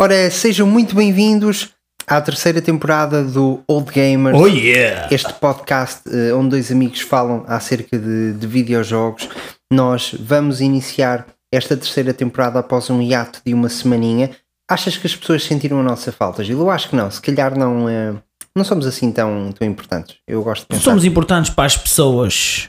[0.00, 1.70] Ora, sejam muito bem-vindos
[2.06, 4.36] à terceira temporada do Old Gamers.
[4.36, 5.08] Oh yeah!
[5.14, 9.28] Este podcast eh, onde dois amigos falam acerca de, de videojogos.
[9.72, 14.30] Nós vamos iniciar esta terceira temporada após um hiato de uma semaninha.
[14.68, 16.58] Achas que as pessoas sentiram a nossa falta, Gil?
[16.58, 17.08] Eu acho que não.
[17.10, 18.14] Se calhar não, eh,
[18.56, 20.16] não somos assim tão, tão importantes.
[20.26, 20.82] Eu gosto de pensar.
[20.82, 22.68] Somos importantes para as pessoas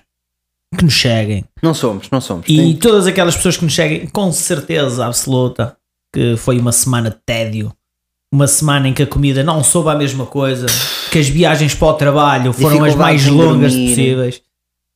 [0.77, 1.43] que nos seguem.
[1.63, 2.45] Não somos, não somos.
[2.47, 5.75] E Tem- todas aquelas pessoas que nos seguem, com certeza absoluta,
[6.15, 7.73] que foi uma semana de tédio.
[8.33, 10.65] Uma semana em que a comida não soube a mesma coisa,
[11.11, 13.89] que as viagens para o trabalho foram as mais longas dormir.
[13.89, 14.41] possíveis.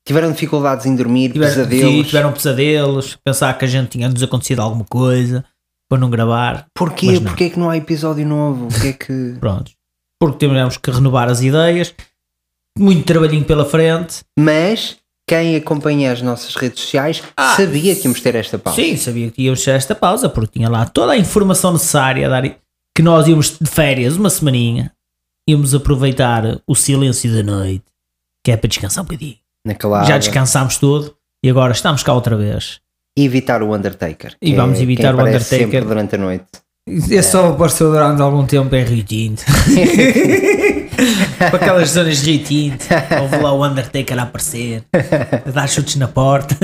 [0.05, 1.91] Tiveram dificuldades em dormir, Tiveram, pesadelos.
[1.91, 5.43] sim, tiveram pesadelos, pensar que a gente tinha-nos acontecido alguma coisa
[5.89, 6.67] para não gravar.
[6.73, 7.11] Porquê?
[7.19, 7.23] Não.
[7.23, 8.67] Porquê é que não há episódio novo?
[8.67, 9.35] O que é que...
[9.39, 9.71] Pronto.
[10.19, 11.93] Porque tivemos que renovar as ideias,
[12.77, 14.23] muito trabalhinho pela frente.
[14.37, 14.97] Mas
[15.29, 18.81] quem acompanha as nossas redes sociais Ah, sabia que íamos ter esta pausa.
[18.81, 22.29] Sim, sabia que íamos ter esta pausa, porque tinha lá toda a informação necessária a
[22.29, 22.49] dar,
[22.95, 24.91] que nós íamos de férias uma semaninha,
[25.47, 27.83] íamos aproveitar o silêncio da noite,
[28.43, 29.35] que é para descansar um bocadinho.
[29.63, 31.15] Naquela Já descansámos tudo
[31.45, 32.79] e agora estamos cá outra vez.
[33.15, 34.35] E evitar o Undertaker.
[34.41, 35.59] E que vamos é evitar quem o Undertaker.
[35.59, 36.45] sempre durante a noite.
[37.11, 39.43] É só apareceu durante algum tempo em Rio Tinto.
[41.37, 42.85] Para aquelas zonas de Rio Tinto,
[43.41, 44.83] lá o Undertaker a aparecer,
[45.45, 46.55] a dar chutes na porta,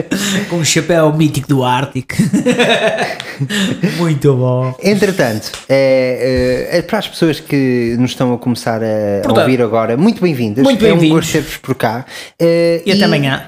[0.48, 2.14] com um chapéu mítico do Ártico.
[3.98, 4.74] Muito bom.
[4.82, 9.62] Entretanto, é, é, é para as pessoas que nos estão a começar a Portanto, ouvir
[9.62, 10.62] agora, muito bem-vindas.
[10.62, 11.16] muito É um bem-vindos.
[11.26, 12.04] gosto ter-vos por cá.
[12.38, 13.44] É, E até amanhã.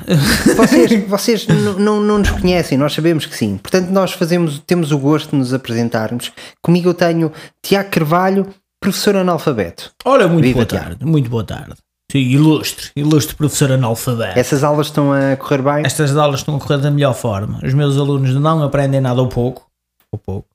[0.56, 3.58] Vocês, vocês n- não, não nos conhecem, nós sabemos que sim.
[3.62, 6.32] Portanto, nós fazemos, temos o gosto de nos apresentarmos.
[6.62, 7.30] Comigo eu tenho
[7.62, 8.46] Tiago Carvalho,
[8.82, 9.90] professor analfabeto.
[10.04, 10.84] Ora, muito Viva, boa Tiago.
[10.90, 11.74] tarde, muito boa tarde.
[12.10, 14.38] Sim, ilustre, ilustre professor analfabeto.
[14.38, 15.82] Essas aulas estão a correr bem?
[15.86, 17.58] Estas aulas estão a correr da melhor forma.
[17.64, 19.66] Os meus alunos não aprendem nada ou pouco.
[20.12, 20.46] Ou pouco.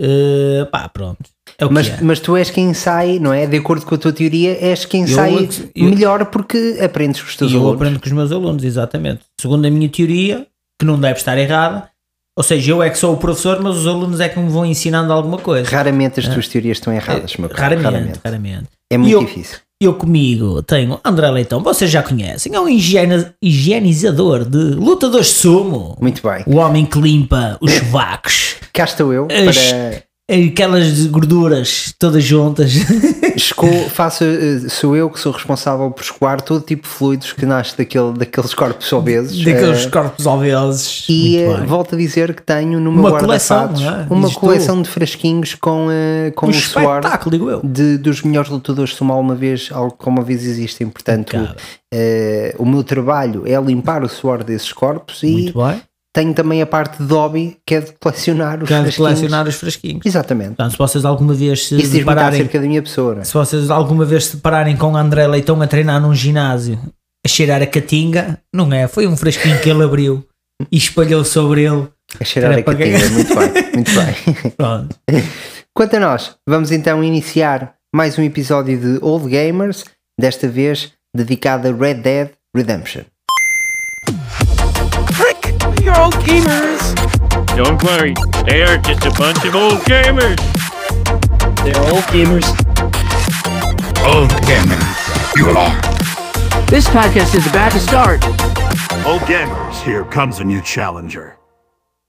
[0.00, 1.22] Eh, pá, pronto.
[1.58, 1.98] É Mas, é.
[2.02, 3.46] mas tu és quem sai, não é?
[3.46, 7.28] De acordo com a tua teoria, és quem Eu- sai eu- melhor porque aprendes com
[7.28, 7.76] os teus eu alunos.
[7.76, 9.20] aprendo com os meus alunos, exatamente.
[9.40, 10.46] Segundo a minha teoria,
[10.78, 11.88] que não deve estar errada,
[12.36, 14.64] ou seja, eu é que sou o professor, mas os alunos é que me vão
[14.64, 15.68] ensinando alguma coisa.
[15.68, 17.74] Raramente as tuas teorias estão erradas, meu caro.
[17.74, 17.76] É.
[17.78, 18.68] Raramente, raramente.
[18.90, 19.58] É muito E eu- difícil.
[19.80, 22.68] Eu comigo tenho André Leitão, vocês já conhecem, é um
[23.42, 25.96] higienizador de lutadores de sumo.
[26.00, 26.44] Muito bem.
[26.46, 30.02] O homem que limpa os chuvacos, Cá estou eu para.
[30.32, 32.72] Aquelas gorduras todas juntas.
[33.36, 37.46] Esco, faço, eh, sou eu que sou responsável por escoar todo tipo de fluidos que
[37.46, 39.42] nasce daquele, daqueles corpos obesos.
[39.42, 41.06] Daqueles eh, corpos obesos.
[41.08, 44.12] E eh, volto a dizer que tenho no meu Uma coleção, é?
[44.12, 44.38] uma tu.
[44.38, 47.60] coleção de frasquinhos com, eh, com um o suor digo eu.
[47.64, 50.88] de, dos melhores lutadores de alguma vez, algo como uma vez existem.
[50.88, 51.36] Portanto,
[51.92, 55.82] eh, o meu trabalho é limpar o suor desses corpos e Muito bem.
[56.14, 58.96] Tenho também a parte de hobby que é de colecionar os Quero frasquinhos.
[58.96, 60.00] colecionar os frasquinhos.
[60.04, 60.48] Exatamente.
[60.48, 63.14] Portanto, se vocês alguma vez se Isso depararem, acerca da minha pessoa.
[63.14, 63.24] não é?
[63.24, 66.78] se vocês alguma vez se depararem com André Leitão a treinar num ginásio,
[67.24, 68.86] a cheirar a catinga, não é?
[68.88, 70.26] Foi um frasquinho que ele abriu
[70.70, 71.88] e espalhou sobre ele.
[72.20, 72.84] A cheirar a catinga.
[72.84, 73.10] ganhar.
[73.10, 74.52] Muito bem, muito bem.
[74.56, 74.96] Pronto.
[75.74, 79.84] Quanto a nós, vamos então iniciar mais um episódio de Old Gamers,
[80.20, 83.02] desta vez dedicado a Red Dead Redemption.
[85.92, 86.94] You're old gamers!
[87.54, 88.14] Don't worry,
[88.46, 90.40] they are just a bunch of old gamers.
[91.64, 92.48] They're old gamers.
[94.02, 94.80] Old gamer,
[95.36, 95.78] you are.
[96.68, 98.24] This podcast is about to start.
[99.04, 101.36] Old gamers, here comes a new challenger.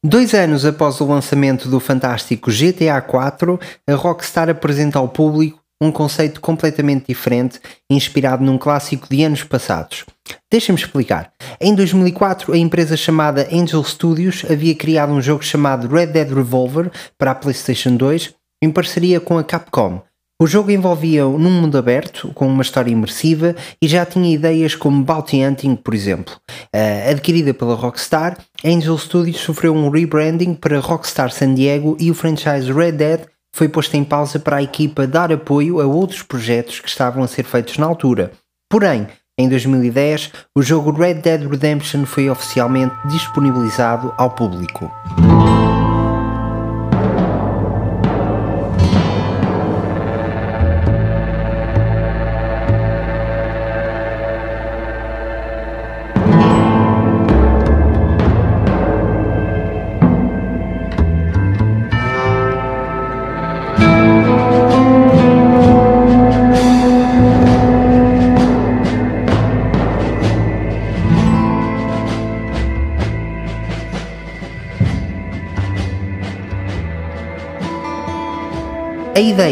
[0.02, 5.92] Dois anos após o lançamento do fantástico GTA IV, a Rockstar apresenta ao público um
[5.92, 10.06] conceito completamente diferente, inspirado num clássico de anos passados.
[10.50, 11.32] Deixem-me explicar.
[11.60, 16.90] Em 2004, a empresa chamada Angel Studios havia criado um jogo chamado Red Dead Revolver
[17.18, 18.34] para a PlayStation 2,
[18.64, 20.02] em parceria com a Capcom.
[20.42, 25.04] O jogo envolvia num mundo aberto, com uma história imersiva e já tinha ideias como
[25.04, 26.36] Bounty Hunting, por exemplo.
[26.76, 32.14] Uh, adquirida pela Rockstar, Angel Studios sofreu um rebranding para Rockstar San Diego e o
[32.14, 33.22] franchise Red Dead
[33.54, 37.28] foi posto em pausa para a equipa dar apoio a outros projetos que estavam a
[37.28, 38.32] ser feitos na altura.
[38.70, 39.08] Porém,
[39.38, 44.92] em 2010, o jogo Red Dead Redemption foi oficialmente disponibilizado ao público.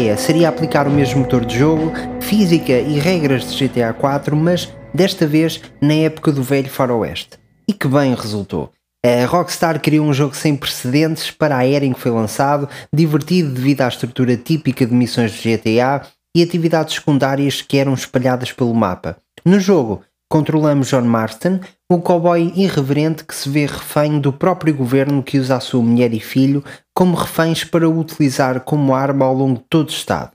[0.02, 4.68] Ideia seria aplicar o mesmo motor de jogo, física e regras de GTA 4, mas
[4.92, 7.38] desta vez na época do velho faroeste.
[7.68, 8.72] E que bem resultou.
[9.04, 13.52] A Rockstar criou um jogo sem precedentes para a era em que foi lançado, divertido
[13.52, 16.02] devido à estrutura típica de missões de GTA
[16.36, 19.16] e atividades secundárias que eram espalhadas pelo mapa.
[19.44, 20.02] No jogo,
[20.32, 25.56] controlamos John Marston, o cowboy irreverente que se vê refém do próprio governo que usa
[25.56, 26.64] a sua mulher e filho
[26.96, 30.30] como reféns para o utilizar como arma ao longo de todo o estado.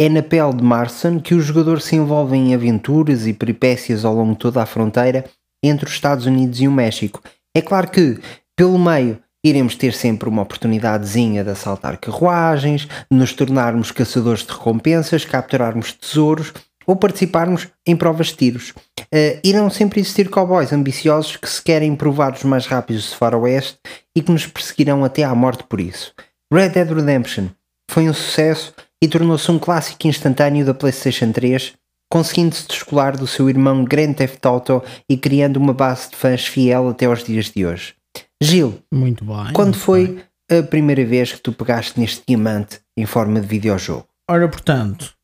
[0.00, 4.14] É na pele de Marston que o jogador se envolve em aventuras e peripécias ao
[4.14, 5.26] longo de toda a fronteira
[5.62, 7.20] entre os Estados Unidos e o México.
[7.54, 8.18] É claro que,
[8.56, 15.26] pelo meio, iremos ter sempre uma oportunidadezinha de assaltar carruagens, nos tornarmos caçadores de recompensas,
[15.26, 16.54] capturarmos tesouros
[16.86, 18.70] ou participarmos em provas de tiros.
[19.00, 23.78] Uh, irão sempre existir cowboys ambiciosos que se querem provar os mais rápidos de faroeste
[24.16, 26.12] e que nos perseguirão até à morte por isso.
[26.52, 27.48] Red Dead Redemption
[27.90, 31.72] foi um sucesso e tornou-se um clássico instantâneo da PlayStation 3,
[32.10, 36.88] conseguindo-se descolar do seu irmão Grand Theft Auto e criando uma base de fãs fiel
[36.88, 37.94] até aos dias de hoje.
[38.42, 39.52] Gil, Muito bem.
[39.52, 40.06] quando muito foi
[40.48, 40.58] bem.
[40.58, 44.06] a primeira vez que tu pegaste neste diamante em forma de videojogo?
[44.30, 45.14] Ora, portanto,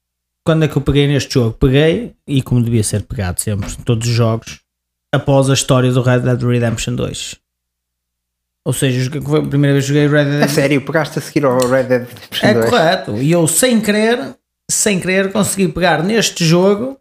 [0.48, 1.52] quando é que eu peguei neste jogo?
[1.60, 4.60] Peguei, e como devia ser pegado sempre, todos os jogos,
[5.14, 7.36] após a história do Red Dead Redemption 2.
[8.64, 11.44] Ou seja, foi a primeira vez que joguei Red Dead A sério, pegaste a seguir
[11.44, 12.70] ao Red Dead Redemption É 2?
[12.70, 13.16] correto.
[13.18, 14.36] E eu, sem querer,
[14.70, 16.98] sem querer, consegui pegar neste jogo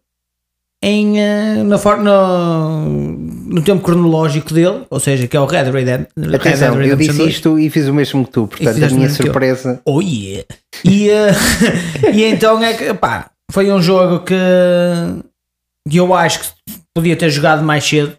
[0.83, 6.05] em, eh, na no, no tempo cronológico dele, ou seja, que é o Red, Redem-
[6.17, 7.33] Red Dead Atenção, eu Redemption disse 2.
[7.33, 9.25] isto e fiz o mesmo que tu, portanto a minha que eu.
[9.25, 9.81] surpresa.
[9.85, 10.43] Oh yeah!
[10.83, 11.31] E, eh,
[12.13, 14.33] e então é que, pá, foi um jogo que,
[15.91, 18.17] eu acho que podia ter jogado mais cedo,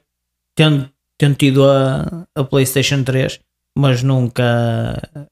[0.57, 0.89] tendo,
[1.19, 3.41] tendo tido a, a PlayStation 3,
[3.77, 4.45] mas nunca,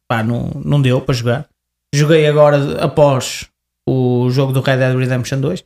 [0.09, 1.49] pá, não, não deu para jogar.
[1.95, 3.49] Joguei agora após
[3.89, 5.65] o jogo do Red Dead Redemption 2.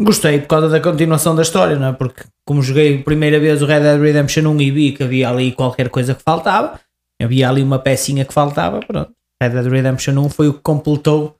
[0.00, 1.92] Gostei por causa da continuação da história, não é?
[1.92, 5.30] Porque como joguei a primeira vez o Red Dead Redemption 1 e vi que havia
[5.30, 6.80] ali qualquer coisa que faltava,
[7.20, 9.12] havia ali uma pecinha que faltava, pronto.
[9.40, 11.36] Red Dead Redemption 1 foi o que completou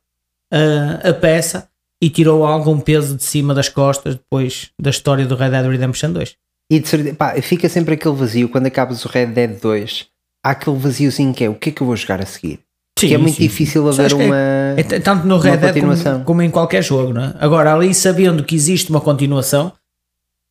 [0.52, 1.68] uh, a peça
[2.02, 6.12] e tirou algum peso de cima das costas depois da história do Red Dead Redemption
[6.12, 6.34] 2.
[6.72, 10.06] E de pá, fica sempre aquele vazio quando acabas o Red Dead 2.
[10.44, 12.58] Há aquele vaziozinho que é o que é que eu vou jogar a seguir?
[12.98, 14.36] que é muito difícil haver é- uma.
[14.76, 17.34] É t- tanto no Red Dead como, como em qualquer jogo, não é?
[17.40, 19.72] Agora, ali sabendo que existe uma continuação,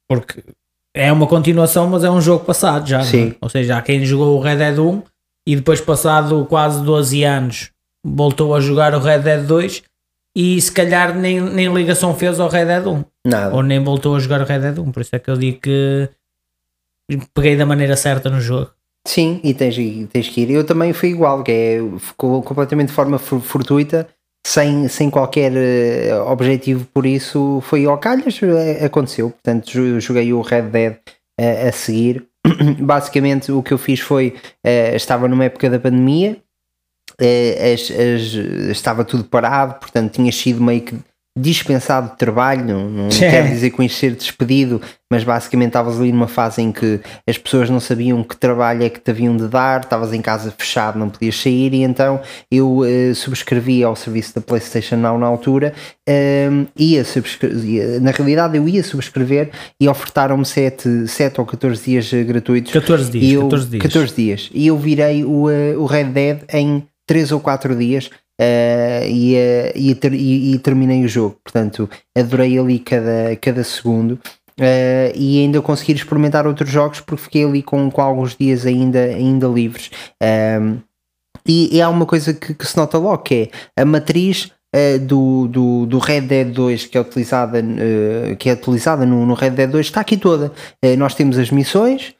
[0.10, 0.44] porque
[0.94, 3.04] é uma continuação, mas é um jogo passado já, é?
[3.04, 3.36] Sim.
[3.40, 5.02] ou seja, há quem jogou o Red Dead 1
[5.48, 7.70] e depois, passado quase 12 anos,
[8.06, 9.84] voltou a jogar o Red Dead 2
[10.36, 13.56] e se calhar nem, nem ligação fez ao Red Dead 1, Nada.
[13.56, 15.60] ou nem voltou a jogar o Red Dead 1, por isso é que eu digo
[15.62, 16.10] que
[17.34, 18.72] peguei da maneira certa no jogo.
[19.08, 20.52] Sim, e tens, e tens que ir.
[20.52, 24.08] Eu também fui igual, que é, ficou completamente de forma for- fortuita,
[24.46, 27.60] sem, sem qualquer eh, objetivo por isso.
[27.64, 29.32] Foi ao calhas, eh, aconteceu.
[29.32, 30.98] Portanto, jo- joguei o Red Dead
[31.40, 32.28] eh, a seguir.
[32.80, 36.38] Basicamente, o que eu fiz foi: eh, estava numa época da pandemia,
[37.20, 40.96] as- as- estava tudo parado, portanto, tinha sido meio que
[41.40, 42.66] dispensado de trabalho.
[42.66, 47.00] Não, quero dizer com isto ser despedido, mas basicamente estavas ali numa fase em que
[47.26, 50.54] as pessoas não sabiam que trabalho é que te haviam de dar, estavas em casa
[50.58, 52.20] fechado, não podias sair, e então
[52.52, 55.74] eu eh, subscrevi ao serviço da PlayStation Now na altura,
[56.06, 62.12] ehm, ia subscrever, na realidade eu ia subscrever e ofertaram-me 7, 7 ou 14 dias
[62.14, 62.74] eh, gratuitos.
[62.74, 63.84] 14 dias, E eu, 14 dias.
[63.84, 64.50] 14 dias.
[64.54, 68.10] E eu virei o, eh, o Red Dead em 3 ou 4 dias.
[68.40, 74.20] eh, e, eh, e, e- e terminei o jogo, portanto adorei ali cada, cada segundo
[74.60, 79.00] eh, e ainda consegui experimentar outros jogos porque fiquei ali com, com alguns dias ainda,
[79.00, 79.92] ainda livres.
[80.20, 80.78] Ehm,
[81.48, 84.98] e, e há uma coisa que, que se nota logo que é a matriz eh,
[84.98, 89.34] do, do, do Red Dead 2 que é utilizada, eh, que é utilizada no, no
[89.36, 90.52] Red Dead 2 está aqui toda.
[90.82, 92.14] Eh, nós temos as missões,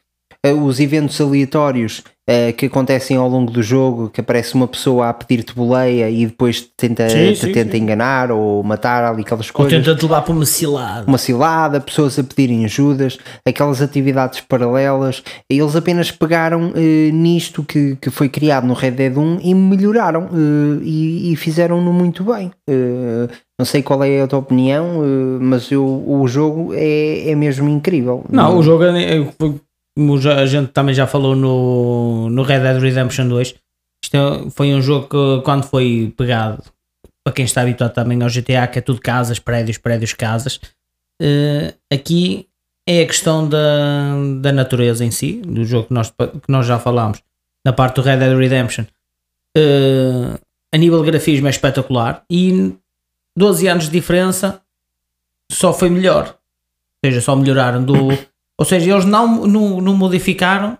[0.50, 5.14] os eventos aleatórios eh, que acontecem ao longo do jogo, que aparece uma pessoa a
[5.14, 7.78] pedir-te boleia e depois te tenta, Sim, te sim, tenta sim.
[7.82, 11.06] enganar ou matar ali aquelas Ou coisas tenta-te levar para uma cilada.
[11.06, 15.22] uma cilada, pessoas a pedirem ajudas, aquelas atividades paralelas.
[15.48, 20.24] Eles apenas pegaram eh, nisto que, que foi criado no Red Dead 1 e melhoraram
[20.32, 22.50] eh, e, e fizeram-no muito bem.
[23.58, 25.02] Não sei qual é a tua opinião,
[25.40, 28.24] mas eu, o jogo é, é mesmo incrível.
[28.28, 29.26] Não, o jogo, é- é-
[29.96, 33.54] como já- a gente também já falou no, no Red Dead Redemption 2,
[34.04, 36.62] isto é- foi um jogo que quando foi pegado,
[37.24, 40.60] para quem está habituado também ao GTA, que é tudo casas, prédios, prédios, casas,
[41.20, 42.48] eh, aqui
[42.86, 46.78] é a questão da, da natureza em si, do jogo que nós, que nós já
[46.80, 47.22] falámos,
[47.64, 48.84] na parte do Red Dead Redemption.
[49.56, 50.38] Eh,
[50.72, 52.74] a nível de grafismo é espetacular e
[53.36, 54.60] 12 anos de diferença
[55.50, 56.34] só foi melhor.
[57.04, 58.08] Ou seja, só melhoraram do.
[58.62, 60.78] Ou seja, eles não, não, não modificaram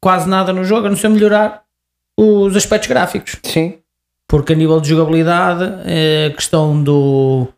[0.00, 1.62] quase nada no jogo, a não ser melhorar
[2.18, 3.36] os aspectos gráficos.
[3.42, 3.74] Sim.
[4.28, 7.48] Porque a nível de jogabilidade, eh, a questão do,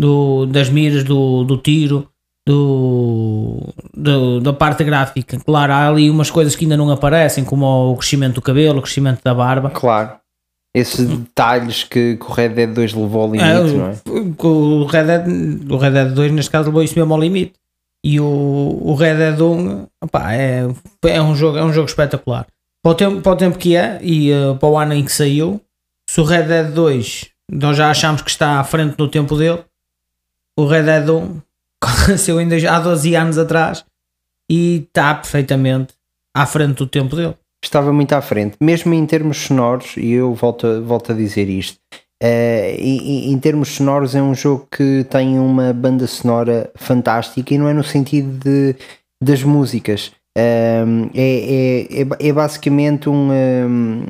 [0.00, 2.08] do, das miras, do, do tiro,
[2.46, 3.60] do,
[3.94, 7.96] do- da parte gráfica, claro, há ali umas coisas que ainda não aparecem, como o
[7.96, 9.70] crescimento do cabelo, o crescimento da barba.
[9.70, 10.12] Claro.
[10.74, 14.46] Esses detalhes que, que o Red Dead 2 levou ao É, limite, não é?
[14.46, 17.54] o Red Dead, o Red Dead 2, neste caso, levou isso mesmo ao limite.
[18.10, 20.62] E o, o Red Dead 1 opá, é,
[21.04, 22.46] é, um jogo, é um jogo espetacular.
[22.82, 25.12] Para o tempo, para o tempo que é e eh, para o ano em que
[25.12, 25.60] saiu,
[26.08, 29.62] se o Red Dead 2 nós já achamos que está à frente do tempo dele,
[30.58, 33.84] o Red Dead 1 saiu ainda há 12 anos atrás
[34.50, 35.92] e está perfeitamente
[36.34, 37.34] à frente do tempo dele.
[37.62, 41.78] estava muito à frente, mesmo em termos sonoros, e eu volto, volto a dizer isto.
[42.22, 42.98] Eh, em,
[43.30, 47.68] em- em termos sonoros, é um jogo que tem uma banda sonora fantástica e não
[47.68, 48.74] é no sentido de,
[49.22, 50.12] das músicas.
[50.38, 54.04] Um, é, é, é, é basicamente um, um,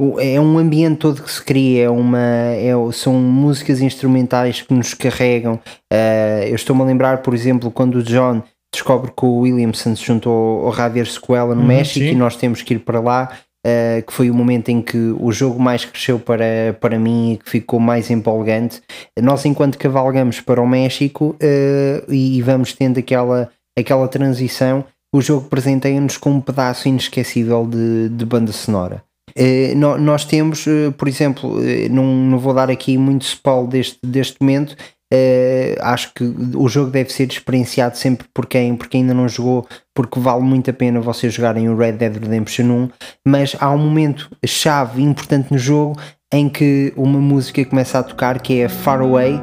[0.00, 4.72] o- é um ambiente todo que se cria, é uma, é, são músicas instrumentais que
[4.72, 5.54] nos carregam.
[5.92, 10.04] Uh, eu estou-me a lembrar, por exemplo, quando o John descobre que o Williamson se
[10.04, 12.12] juntou ao Javier Sequela no Uhum, México sim.
[12.12, 13.30] e nós temos que ir para lá.
[13.68, 17.36] Uh, que foi o momento em que o jogo mais cresceu para, para mim e
[17.36, 18.80] que ficou mais empolgante.
[19.20, 24.84] Nós, enquanto cavalgamos para o México uh, e, vamos tendo aquela, aquela transição,
[25.14, 29.02] o jogo presenteia-nos com um pedaço inesquecível de, de banda sonora.
[29.34, 33.68] Eh, nó- nós temos, eh, por exemplo, eh, não, não vou dar aqui muito spoiler
[33.68, 34.76] deste, deste momento.
[35.12, 39.28] Eh, acho que o jogo deve ser experienciado sempre por quem, por quem ainda não
[39.28, 42.90] jogou, porque vale muito a pena vocês jogarem o Red Dead Redemption 1.
[43.26, 45.98] Mas há um momento chave importante no jogo
[46.32, 49.40] em que uma música começa a tocar que é Far Away.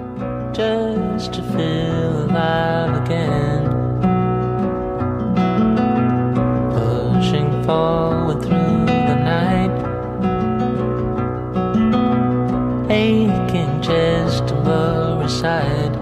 [1.15, 3.63] just to feel alive again.
[6.71, 9.75] Pushing forward through the night,
[12.89, 14.55] aching just to
[15.25, 15.95] lower aside.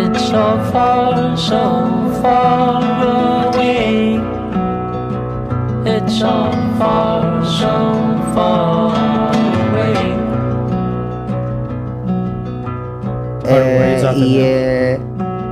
[0.00, 4.16] It's so far, so far away.
[5.84, 7.74] It's so far, so
[8.34, 8.92] far
[9.70, 10.18] away.
[13.46, 14.28] Eh, exatamente.
[14.28, 15.00] e é.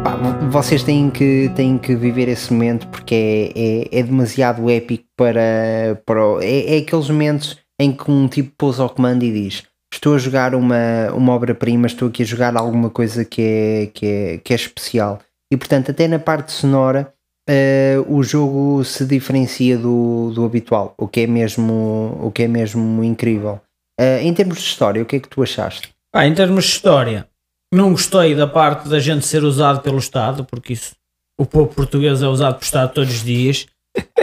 [0.04, 3.14] pá, vo- vocês têm que, têm que viver esse momento porque
[3.54, 6.00] é, é, é demasiado épico para.
[6.04, 9.62] para é, é aqueles momentos em que um tipo pousa ao comando e diz:
[9.97, 14.07] Estou a jogar uma, uma obra-prima, estou aqui a jogar alguma coisa que é, que
[14.07, 15.21] é, que é especial.
[15.50, 17.11] E portanto, até na parte sonora,
[17.49, 22.47] eh, o jogo se diferencia do, do habitual, o que é mesmo, o que é
[22.47, 23.59] mesmo incrível.
[23.99, 25.88] Eh, em termos de história, o que é que tu achaste?
[26.12, 27.26] Pá, em termos de história,
[27.73, 30.95] não gostei da parte da gente ser usado pelo Estado, porque isso,
[31.41, 33.67] o povo português é usado pelo Estado todos os dias.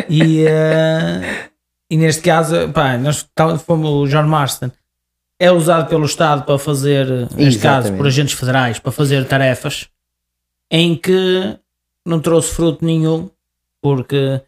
[0.07, 1.49] E, eh,
[1.89, 3.27] e neste caso, pá, nós
[3.65, 4.69] fomos o John Marston,
[5.43, 9.89] é usado pelo Estado para fazer, neste caso, por agentes federais, para fazer tarefas
[10.71, 11.59] em que
[12.05, 13.29] não trouxe fruto nenhum,
[13.81, 14.41] porque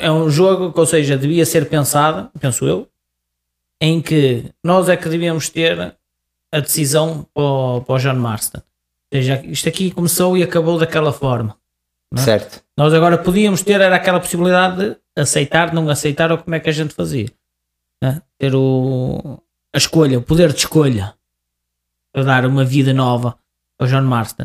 [0.00, 2.88] é um jogo que, ou seja, devia ser pensado, penso eu,
[3.78, 5.94] em que nós é que devíamos ter
[6.50, 8.62] a decisão para o, para o John Marston.
[9.12, 11.54] Ou seja, isto aqui começou e acabou daquela forma.
[12.16, 12.18] É?
[12.18, 12.62] Certo.
[12.74, 16.70] Nós agora podíamos ter era aquela possibilidade de aceitar, não aceitar ou como é que
[16.70, 17.28] a gente fazia.
[18.04, 18.20] Né?
[18.38, 19.40] Ter o,
[19.72, 21.14] a escolha, o poder de escolha
[22.12, 23.36] para dar uma vida nova
[23.78, 24.44] ao John Marston.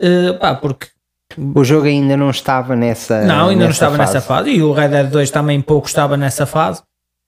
[0.00, 0.86] Eh, pá, porque
[1.36, 3.24] O jogo ainda não estava nessa.
[3.24, 4.50] não, ainda não estava nessa fase.
[4.50, 6.82] E o Red Dead 2 também pouco estava nessa fase.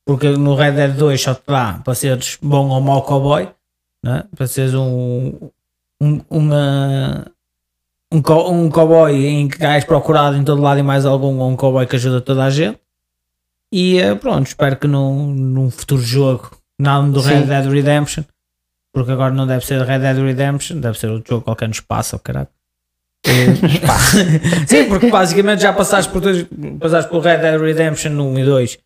[0.04, 3.48] Porque no Red Dead 2 só te dá para seres bom ou mau cowboy,
[4.04, 4.24] né?
[4.34, 5.50] para seres um,
[6.00, 7.26] um, uma-
[8.12, 8.18] um,
[8.50, 11.86] um cowboy em que és procurado em todo lado e mais algum, ou um cowboy
[11.86, 12.78] que ajuda toda a gente.
[13.72, 17.46] E eh, pronto, espero que num, num futuro jogo, não do Red.
[17.46, 18.24] Dead Redemption,
[18.92, 22.18] porque agora não deve ser Red Dead Redemption, deve ser outro jogo qualquer no espaço,
[22.18, 22.48] caralho.
[24.68, 26.46] Sim, porque basicamente já passaste por dois,
[26.78, 28.78] passaste por Red Dead Redemption 1 e 2,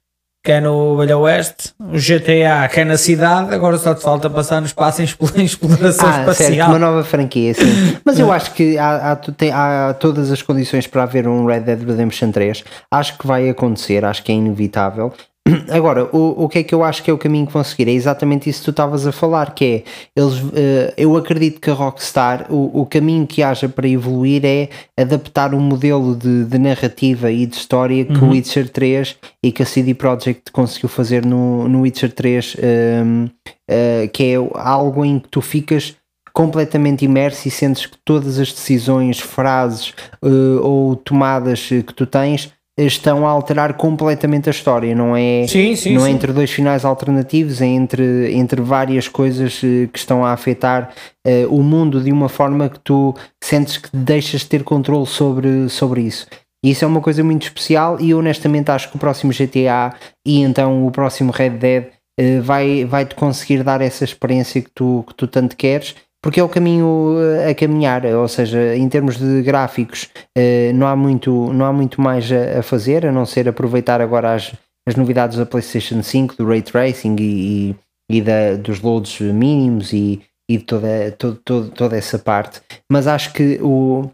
[0.46, 4.30] que é no Velho Oeste, o GTA que é na cidade, agora só te falta
[4.30, 6.68] passar no espaço em explo- em exploração Ah, certo, espacial.
[6.70, 7.96] uma nova franquia, sim.
[8.04, 11.60] Mas eu acho que há, há, tem- há todas as condições para haver um Red
[11.62, 12.62] Dead Redemption 3.
[12.92, 15.12] Acho que vai acontecer, acho que é inevitável.
[15.70, 17.88] Agora, o, o que é que eu acho que é o caminho que vão seguir?
[17.88, 21.70] É exatamente isso que tu estavas a falar, que é, eles, eh, eu acredito que
[21.70, 26.58] a Rockstar, o, o caminho que haja para evoluir é adaptar o modelo de, de
[26.58, 31.24] narrativa e de história que o Witcher 3 e que a CD Projekt conseguiu fazer
[31.24, 33.26] no, no Witcher 3, ehm,
[33.68, 35.94] eh, que é algo em que tu ficas
[36.32, 42.52] completamente imerso e sentes que todas as decisões, frases eh, ou tomadas que tu tens
[42.78, 46.14] estão a alterar completamente a história, não é, Sim, sim, não é sim.
[46.14, 50.90] entre dois finais alternativos, é entre, entre várias coisas eh, que estão a afetar
[51.26, 55.70] eh, o mundo de uma forma que tu sentes que deixas de ter controle sobre,
[55.70, 56.26] sobre isso.
[56.62, 59.94] E isso é uma coisa muito especial e honestamente acho que o próximo GTA
[60.26, 61.86] e então o próximo Red Dead
[62.18, 65.94] eh, vai, vai-te conseguir dar essa experiência que tu, que tu tanto queres
[66.26, 70.88] porque é o caminho eh, a caminhar, ou seja, em termos de gráficos eh, não
[70.88, 74.52] há muito, não há muito mais a, fazer, a não ser aproveitar agora as,
[74.88, 77.76] as novidades da PlayStation 5, do Ray Tracing e,
[78.10, 83.06] e, da, dos loads mínimos e, e de toda, todo, todo- toda essa parte, mas
[83.06, 84.10] acho que o,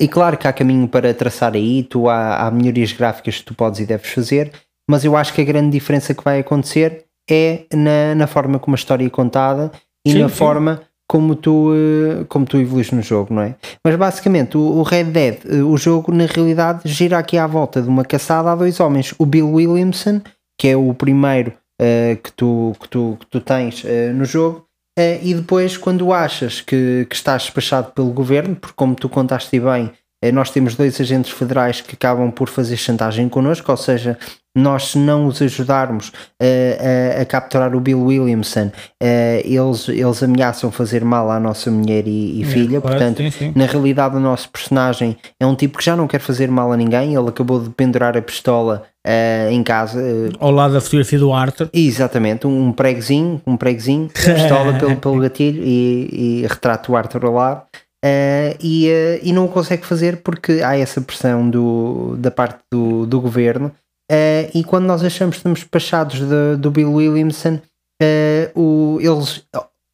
[0.00, 3.54] e claro que há caminho para traçar aí, tu há, há melhorias gráficas que tu
[3.54, 4.50] podes e deves fazer,
[4.90, 8.74] mas eu acho que a grande diferença que vai acontecer é na, na forma como
[8.74, 9.70] a história é contada
[10.04, 10.34] e Sim, na sim.
[10.34, 13.54] forma como tu, eh, como tu evoluís no jogo, não é?
[13.84, 17.88] Mas basicamente o, Red Dead, eh, o jogo na realidade gira aqui à volta de
[17.88, 20.20] uma caçada a dois homens, o Bill Williamson,
[20.58, 24.66] que é o primeiro eh, que, tu, que, tu, que tu tens eh, no jogo,
[24.98, 29.60] eh, e depois quando achas que, que estás despachado pelo governo, porque como tu contaste
[29.60, 29.92] bem,
[30.32, 34.18] nós temos dois agentes federais que acabam por fazer chantagem connosco, ou seja,
[34.56, 40.22] nós se não os ajudarmos eh, a, a capturar o Bill Williamson, eh, eles, eles
[40.22, 43.52] ameaçam fazer mal à nossa mulher e, e filha, correto, portanto, sim, sim.
[43.54, 46.76] na realidade o nosso personagem é um tipo que já não quer fazer mal a
[46.76, 51.18] ninguém, ele acabou de pendurar a pistola eh, em casa, eh, Ao lado da fotografia
[51.18, 51.68] do Arthur.
[51.72, 57.34] Exatamente, um pregozinho, um pregozinho, pistola pelo, pelo gatilho e, e retrato o Arthur ao
[57.34, 57.62] lado.
[58.04, 62.58] Eh, e, eh, e não o consegue fazer porque há essa pressão do, da parte
[62.70, 63.72] do, do governo.
[64.10, 67.58] Eh, e quando nós achamos que estamos despachados de- do Bill Williamson,
[68.54, 69.42] o- eles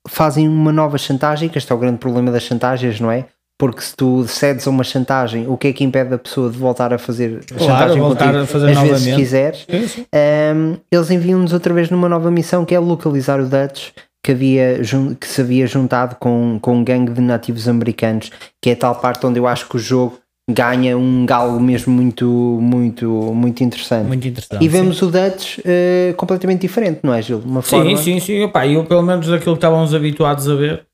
[0.09, 3.25] fazem uma nova chantagem, que este é o grande problema das chantagens, não é?
[3.59, 6.59] Porque se tu cedes a uma chantagem, o que é que impede a pessoa de
[6.59, 9.11] voltar a fazer a Claro, chantagem voltar contigo a fazer às vezes novamente.
[9.11, 9.67] se quiseres?
[10.13, 13.91] Um, eles enviam-nos outra vez numa nova missão que é localizar o Dutch
[14.25, 14.81] que, havia,
[15.19, 18.31] que se havia juntado com, com um gangue de nativos americanos,
[18.61, 20.19] que é a tal parte onde eu acho que o jogo
[20.51, 24.07] ganha um galgo mesmo muito, muito, muito interessante.
[24.07, 24.65] Muito interessante.
[24.65, 27.39] e vemos o Dutch eh, completamente diferente, não é, Gil?
[27.39, 27.97] Uma Sim, forma...
[27.97, 28.43] sim, sim.
[28.43, 30.87] Epá, eu, pelo menos daquilo que estávamos habituados a ver,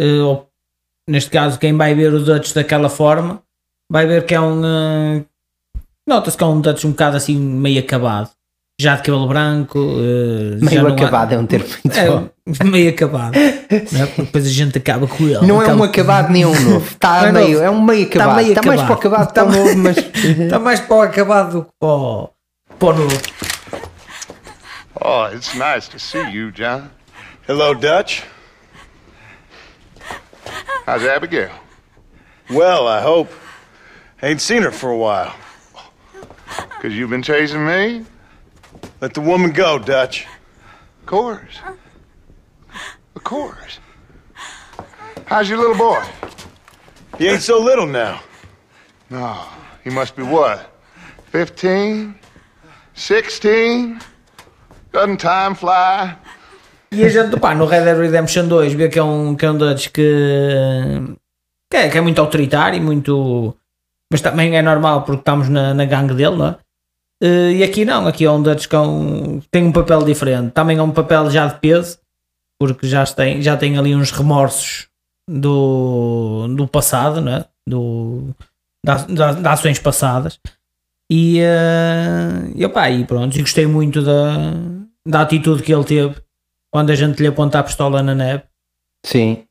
[0.00, 0.48] ou,
[1.08, 3.42] neste caso, quem vai ver o Dutch daquela forma,
[3.90, 4.62] vai ver que é um.
[4.64, 5.24] eh,
[6.08, 8.30] Nota-se que é um Dutch um bocado assim, meio acabado.
[8.78, 9.78] Já de cabelo branco.
[10.58, 12.28] já Meio não há- acabado é um termo muito bom.
[12.60, 13.32] É, meio acabado.
[13.34, 13.64] né?
[14.18, 15.46] Depois a gente acaba com ele.
[15.46, 16.86] Não é um Acaba- acabado nem um novo.
[16.86, 17.64] Está é meio, novo.
[17.64, 18.36] é um meio Está acabado.
[18.36, 21.52] meio Está mais para o acabado Está o novo, mas Está mais para o acabado
[21.52, 22.30] do que para o,
[22.78, 23.22] para o novo.
[25.00, 26.90] Oh, it's nice to see you, John.
[27.48, 28.22] Hello, Dutch.
[30.86, 31.50] How's Abigail?
[32.50, 33.32] Well, I hope.
[34.22, 35.34] Ain't seen her for a while.
[36.82, 38.04] Cause you've been chasing me?
[39.06, 40.26] Let the woman go, Dutch.
[40.98, 41.62] Of course.
[43.14, 43.78] Of course.
[45.26, 46.02] How's your little boy?
[47.16, 48.18] He ain't so little now.
[49.08, 49.46] No,
[49.84, 50.58] he must be what?
[51.30, 52.18] 15?
[52.94, 54.00] 16?
[54.90, 56.16] Doesn't time fly?
[56.90, 59.50] E a gente, pá, no Red Dead Redemption 2 vê que é um, que é
[59.52, 60.02] um Dutch que,
[61.70, 63.54] que, é, que é muito autoritário e muito.
[64.10, 66.65] Mas também é normal porque estamos na, na gangue dele, não é?
[67.22, 68.76] Eh, E aqui não, aqui é um Dutch que
[69.50, 70.52] tem um papel diferente.
[70.52, 71.98] Também é um papel já de peso,
[72.58, 74.88] porque já tem, já tem ali uns remorsos
[75.28, 77.44] do, do passado, não é?
[77.66, 78.34] Do,
[78.84, 80.38] das, das ações passadas.
[81.10, 84.52] E, eh, e, opá, e pronto, e gostei muito da,
[85.06, 86.14] da atitude que ele teve
[86.70, 88.42] quando a gente lhe aponta a pistola na neve.
[89.04, 89.42] sim.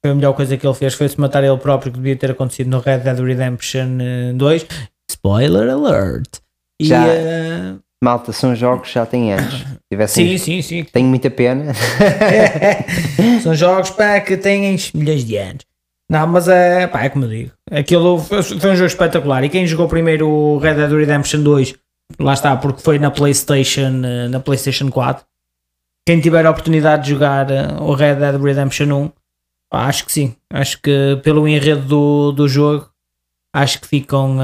[0.00, 2.30] Foi a melhor coisa que ele fez, foi se matar ele próprio, que devia ter
[2.30, 4.66] acontecido no Red Dead Redemption eh, 2.
[5.10, 6.38] Spoiler alert!
[6.80, 7.06] E, Já.
[7.08, 9.54] eh, Malta, são jogos que já têm anos.
[9.54, 10.84] Se tivessem- sim, sim, sim.
[10.84, 11.72] Tenho muita pena.
[13.42, 15.64] São jogos pá, que têm milhas de anos.
[16.10, 17.50] Não, mas é, pá, é como eu digo.
[17.70, 19.44] Aquilo foi, um jogo espetacular.
[19.44, 21.74] E quem jogou primeiro o Red Dead Redemption 2,
[22.18, 25.24] lá está, porque foi na PlayStation, eh, na PlayStation 4.
[26.06, 29.12] Quem tiver a oportunidade de jogar eh, o Red Dead Redemption 1,
[29.70, 30.34] pá, acho que sim.
[30.52, 32.88] Acho que pelo enredo do, do jogo,
[33.54, 34.38] acho que ficam.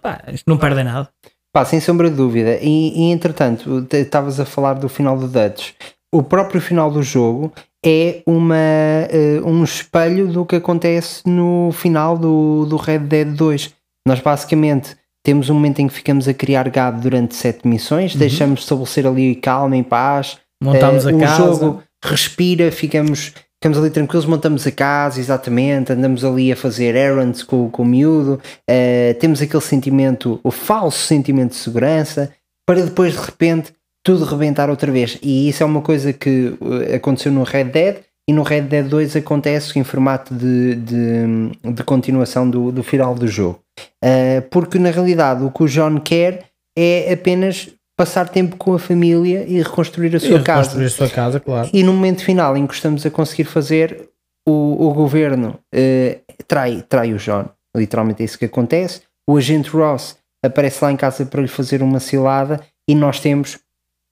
[0.00, 1.08] pá, não perdem nada.
[1.52, 2.58] Pá, sem sombra de dúvida.
[2.60, 5.70] E, e entretanto, estavas a falar do final do Dutch.
[6.14, 7.52] O próprio final do jogo
[7.84, 13.74] é uma, eh, um espelho do que acontece no final do, do Red Dead 2.
[14.06, 18.60] Nós basicamente temos um momento em que ficamos a criar gado durante sete missões, deixamos
[18.60, 20.38] estabelecer ali calma e paz.
[20.62, 21.36] Montamos Eh, a o casa.
[21.36, 27.42] jogo respira, ficamos, ficamos ali tranquilos, montamos a casa, exatamente, andamos ali a fazer errands
[27.42, 32.32] com, com o miúdo, eh, temos aquele sentimento, o falso sentimento de segurança,
[32.66, 33.72] para depois de repente
[34.04, 35.18] tudo rebentar outra vez.
[35.22, 36.56] E isso é uma coisa que
[36.88, 37.96] eh, aconteceu no Red Dead
[38.28, 43.14] e no Red Dead 2 acontece em formato de, de, de continuação do, do final
[43.14, 43.60] do jogo.
[44.04, 46.44] Eh, porque na realidade o que o John quer
[46.76, 50.60] é apenas passar tempo com a família e reconstruir a sua casa.
[50.60, 51.68] reconstruir a sua casa, claro.
[51.72, 54.08] E no momento final em que estamos a conseguir fazer,
[54.48, 57.46] o, o governo eh, trai, trai o John.
[57.76, 59.02] Literalmente é isso que acontece.
[59.28, 63.58] O agente Ross aparece lá em casa para lhe fazer uma cilada e nós temos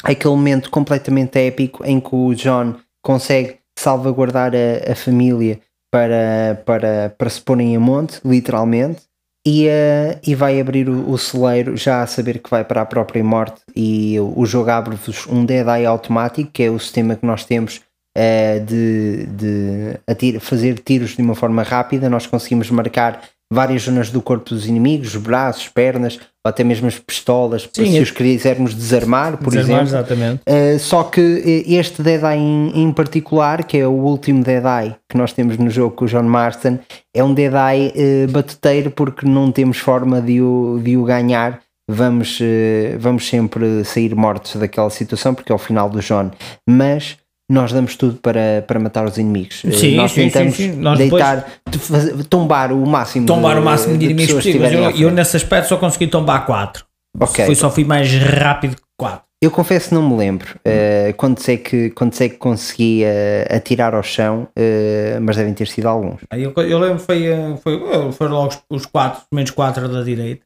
[0.03, 5.61] aquele momento completamente épico em que o John consegue salvaguardar a, a família
[5.93, 9.03] para, para, para se porem a monte, literalmente,
[9.47, 12.87] e, eh, e vai abrir o, o celeiro já a saber que vai para a
[12.87, 13.61] própria morte.
[13.77, 17.81] E o, jogo abre-vos um Dead Eye automático, que é o sistema que nós temos
[18.17, 24.11] eh, de, de atira- fazer tiros de uma forma rápida, nós conseguimos marcar várias zonas
[24.11, 28.01] do corpo dos inimigos, os braços, pernas, ou até mesmo as pistolas, Sim, se é-
[28.03, 29.99] os quisermos desarmar, por Desarmar, exemplo.
[29.99, 30.43] Exatamente.
[30.49, 34.65] Uh, só que uh, este Dead Eye em, em particular, que é o último Dead
[34.65, 36.79] Eye que nós temos no jogo com o John Marston,
[37.15, 37.93] é um Dead Eye
[38.27, 41.61] uh, batuteiro porque não temos forma de o, de o ganhar.
[41.89, 46.33] Vamos, uh, vamos sempre sair mortos daquela situação porque é o final do John.
[46.69, 47.17] Mas
[47.49, 49.63] nós damos tudo para, para matar os inimigos.
[49.65, 50.73] Uh, Sim, nós sim, tentamos sim.
[50.73, 54.73] Nós depois- deitar, de fazer- tombar o máximo Tombar de, o máximo de inimigos possíveis.
[54.73, 56.85] Eu, eu, nesse aspecto só consegui tombar 4.
[57.21, 57.45] Ok.
[57.47, 59.25] Fui, só fui mais rápido que 4.
[59.43, 63.95] Eu confesso não me lembro uh, quantos, é que, quantos é que consegui uh, atirar
[63.95, 66.23] ao chão, uh, mas devem ter sido alguns.
[66.33, 70.43] Eu, eu lembro foi, eh, foi, eh, foram logo os- 4, menos 4 da direita.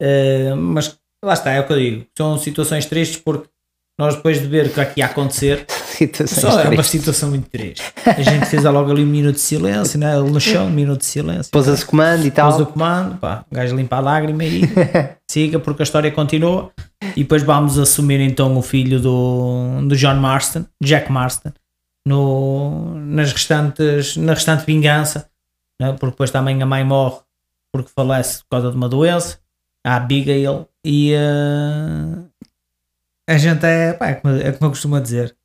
[0.00, 2.06] Eh, mas lá está, é o que eu digo.
[2.16, 3.48] São situações tristes porque
[3.98, 5.64] nós depois de ver o que aqui ia acontecer,
[5.96, 7.82] Situações só é uma situação muito triste.
[8.04, 10.16] A gente fez logo ali um minuto de silêncio, né?
[10.18, 11.50] No chão, um minuto de silêncio.
[11.50, 12.50] Pousa-se comando e tal.
[12.50, 14.62] Pôs o comando, pá, o gajo limpa a lágrima e
[15.30, 16.70] siga porque a história continua.
[17.16, 21.52] E depois vamos assumir então o filho do, do John Marston, Jack Marston,
[22.06, 25.28] no, nas restantes, na restante vingança,
[25.80, 25.92] né?
[25.92, 27.18] porque depois também a mãe morre
[27.76, 29.38] porque falece por causa de uma doença,
[29.84, 32.46] a Abigail, e eh,
[33.28, 35.36] a gente é, pá, é, como, é como eu costumo dizer,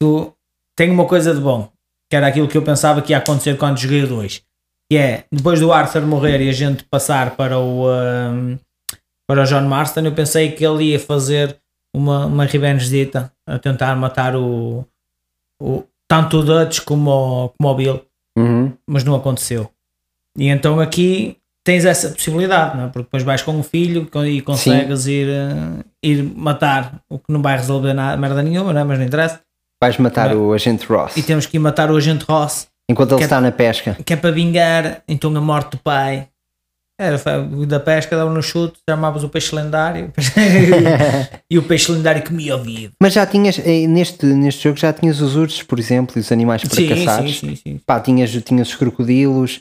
[0.00, 0.32] tu
[0.76, 1.70] tem uma coisa de bom,
[2.10, 4.42] que era aquilo que eu pensava que ia acontecer quando joguei o 2
[4.90, 8.58] que é depois do Arthur morrer e a gente passar para o um,
[9.28, 11.58] para o John Marston, eu pensei que ele ia fazer
[11.94, 14.86] uma, uma revenge dita a tentar matar o,
[15.60, 18.00] o tanto o Dutch como o, como o Bill,
[18.38, 18.72] Uhum.
[18.88, 19.68] mas não aconteceu.
[20.38, 22.88] E então aqui tens essa possibilidade, não é?
[22.88, 27.42] porque depois vais com o filho e consegues ir, eh, ir matar o que não
[27.42, 28.84] vai resolver nada, merda nenhuma, não é?
[28.84, 29.42] mas não interessa.
[29.82, 30.48] Vais matar Não.
[30.48, 33.40] o agente Ross E temos que ir matar o agente Ross enquanto ele que- está
[33.40, 33.96] na pesca.
[34.04, 36.28] que é para vingar então a morte do pai.
[37.00, 37.16] Era
[37.68, 40.12] da pesca, dava no chute, chamavas o peixe lendário
[41.48, 42.90] e o peixe lendário comia o vidro.
[43.00, 46.32] Mas já tinhas, eh, neste, neste jogo já tinhas os ursos, por exemplo, e os
[46.32, 47.80] animais para Sim, sim, sim, sim.
[47.86, 49.60] Pá, tinhas, tinhas os crocodilos.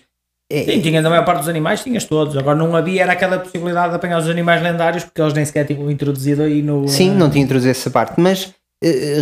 [0.51, 2.35] Eh, Sim, tinha a maior parte dos animais, tinhas todos.
[2.37, 5.67] Agora não havia era aquela possibilidade de apanhar os animais lendários porque eles nem sequer
[5.67, 6.87] tinham introduzido aí no.
[6.87, 8.51] Sim, não tinha introduzido essa parte, mas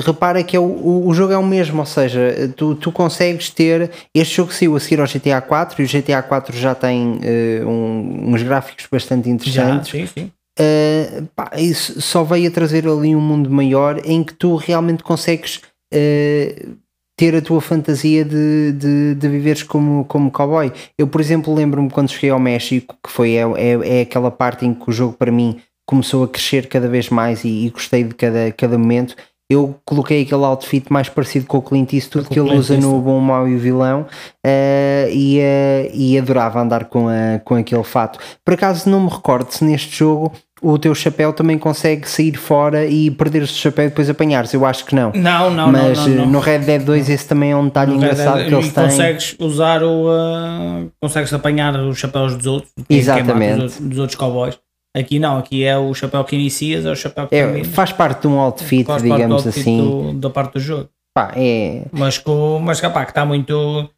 [0.05, 3.49] repara que é o, o, jogo é o mesmo, ou seja, eh, tu, tu consegues
[3.49, 3.89] ter.
[4.13, 7.61] Este jogo saiu a seguir ao GTA 4 e o GTA 4 já tem eh,
[7.65, 9.89] um- uns gráficos bastante Já, interessantes.
[9.91, 10.31] sim, sim.
[10.57, 15.03] Uh, pá, isso só veio a trazer ali um mundo maior em que tu realmente
[15.03, 15.57] consegues
[15.93, 16.75] uh,
[17.17, 20.71] ter a tua fantasia de, de, de viveres como, como cowboy.
[20.97, 24.65] Eu, por exemplo, lembro-me quando cheguei ao México, que foi é, é, é aquela parte
[24.65, 28.03] em que o jogo para mim começou a crescer cada vez mais e, e gostei
[28.05, 29.15] de cada, cada momento.
[29.49, 32.77] Eu coloquei aquele outfit mais parecido com o Clint Eastwood Com que ele Clint usa
[32.77, 32.99] no.
[32.99, 37.83] Bom, Mau e o Vilão uh, e, uh, e adorava andar com, a, com aquele
[37.83, 38.17] fato.
[38.43, 40.31] Por acaso não me recordo se neste jogo
[40.61, 44.51] o teu chapéu também consegue sair fora e perder o chapéu e depois apanhares.
[44.51, 45.11] Eu acho que não.
[45.13, 46.07] Não, não, Mas não.
[46.07, 46.23] não, não.
[46.23, 48.73] uh, no Red Dead 2 esse também é um detalhe No engraçado Dead, que eles
[48.73, 48.83] têm.
[48.85, 50.07] consegues usar o.
[50.07, 52.71] uh, consegues apanhar os chapéus dos outros.
[52.75, 53.53] quem mata Exatamente.
[53.55, 54.57] Dos, outros- dos outros cowboys.
[54.97, 58.21] Aqui não, aqui é o chapéu que inicias, é o chapéu que É, faz parte
[58.21, 59.77] de um outfit, Faz parte do digamos outfit assim.
[59.77, 60.89] do- da parte do jogo.
[61.13, 63.89] Pá, é, Mas, com, mas capaz que está muito.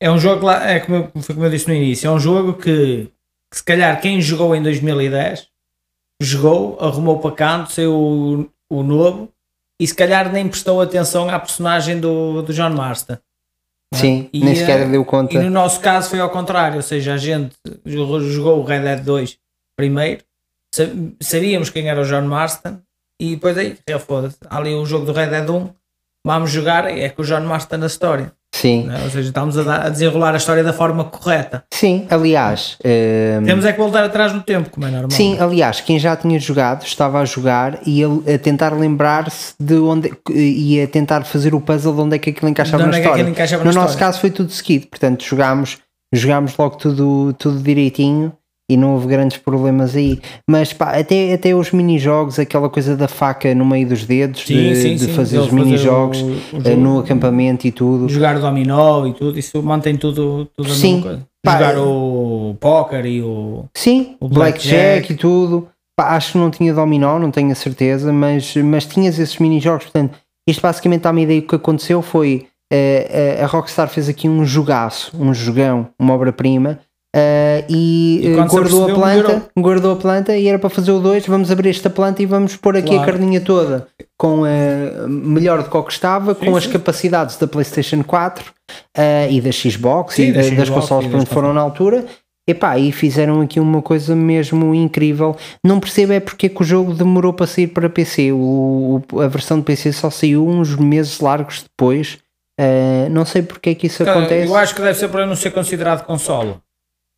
[0.00, 2.18] É um jogo lá, é como, eu- foi como eu disse no início, é um
[2.20, 3.08] jogo que,
[3.50, 5.48] que se calhar quem jogou em 2010
[6.22, 9.28] jogou, arrumou para canto, saiu o, o novo
[9.80, 13.16] e se calhar nem prestou atenção à personagem do, do John Marston.
[13.92, 15.34] Sim, E, nem eh, sequer deu conta.
[15.34, 19.00] E no nosso caso foi ao contrário, ou seja, a gente jogou o Red Dead
[19.04, 19.36] 2
[19.76, 20.22] primeiro,
[21.22, 22.78] sabíamos quem era o John Marston
[23.20, 25.70] e depois aí, já foda-se, ali o jogo do Red Dead 1,
[26.26, 29.00] vamos jogar, é com o John Marston na história, Sim, né?
[29.04, 31.62] ou seja, estamos a, dar- a desenrolar a história da forma correta.
[31.72, 32.76] sim, aliás.
[32.82, 35.10] eh, Temos é que voltar atrás no tempo, como é normal.
[35.12, 39.74] Sim, aliás, quem já tinha jogado estava a jogar e a, a tentar lembrar-se de
[39.76, 43.00] onde e a tentar fazer o puzzle de onde é que aquilo encaixava na é
[43.00, 43.22] história.
[43.22, 44.06] encaixava no na nosso história.
[44.06, 45.78] caso foi tudo seguido, portanto jogámos,
[46.12, 48.32] jogámos logo tudo, tudo direitinho
[48.70, 50.20] e não houve grandes problemas aí.
[50.48, 54.54] Mas pá, até, até os mini-jogos, aquela coisa da faca no meio dos dedos, Sim,
[54.70, 56.80] de, sim, de sim, fazer os mini-jogos eh, jogo.
[56.80, 58.08] no acampamento e tudo.
[58.08, 61.00] Jogar dominó e tudo, isso mantém tudo, tudo a Sim.
[61.02, 61.22] coisa.
[61.44, 63.66] Pá, Jogar é- o póquer e o.
[63.74, 65.12] Sim, O blackjack, blackjack.
[65.12, 65.68] e tudo.
[65.96, 69.84] Pá, acho que não tinha dominó, não tenho a certeza, mas, mas tinhas esses mini-jogos.
[69.84, 74.08] Portanto, isto basicamente dá-me ideia que o que aconteceu foi eh, eh, a Rockstar fez
[74.08, 76.80] aqui um jogaço, um jogão, uma obra-prima.
[77.14, 79.42] Eh, e, E eh, guardou a planta, melhorou.
[79.58, 81.26] guardou a planta e era para fazer o 2.
[81.26, 83.12] Vamos abrir esta planta e vamos pôr aqui a Claro.
[83.12, 83.86] carninha toda
[84.18, 86.70] com eh, melhor do que o que estava, com as sim.
[86.72, 88.44] capacidades da PlayStation 4
[88.96, 91.60] eh, e da Xbox Sim, e da da- das Xbox consoles e onde foram na
[91.60, 92.04] altura.
[92.46, 95.34] Epá, e fizeram aqui uma coisa mesmo incrível.
[95.64, 98.32] Não percebo é porque é que o jogo demorou para sair para PC.
[98.32, 102.18] O, a versão de PC só saiu uns meses largos depois.
[102.60, 104.46] Eh, não sei porque é que isso acontece.
[104.46, 106.56] Eu acho que deve ser para não ser considerado console.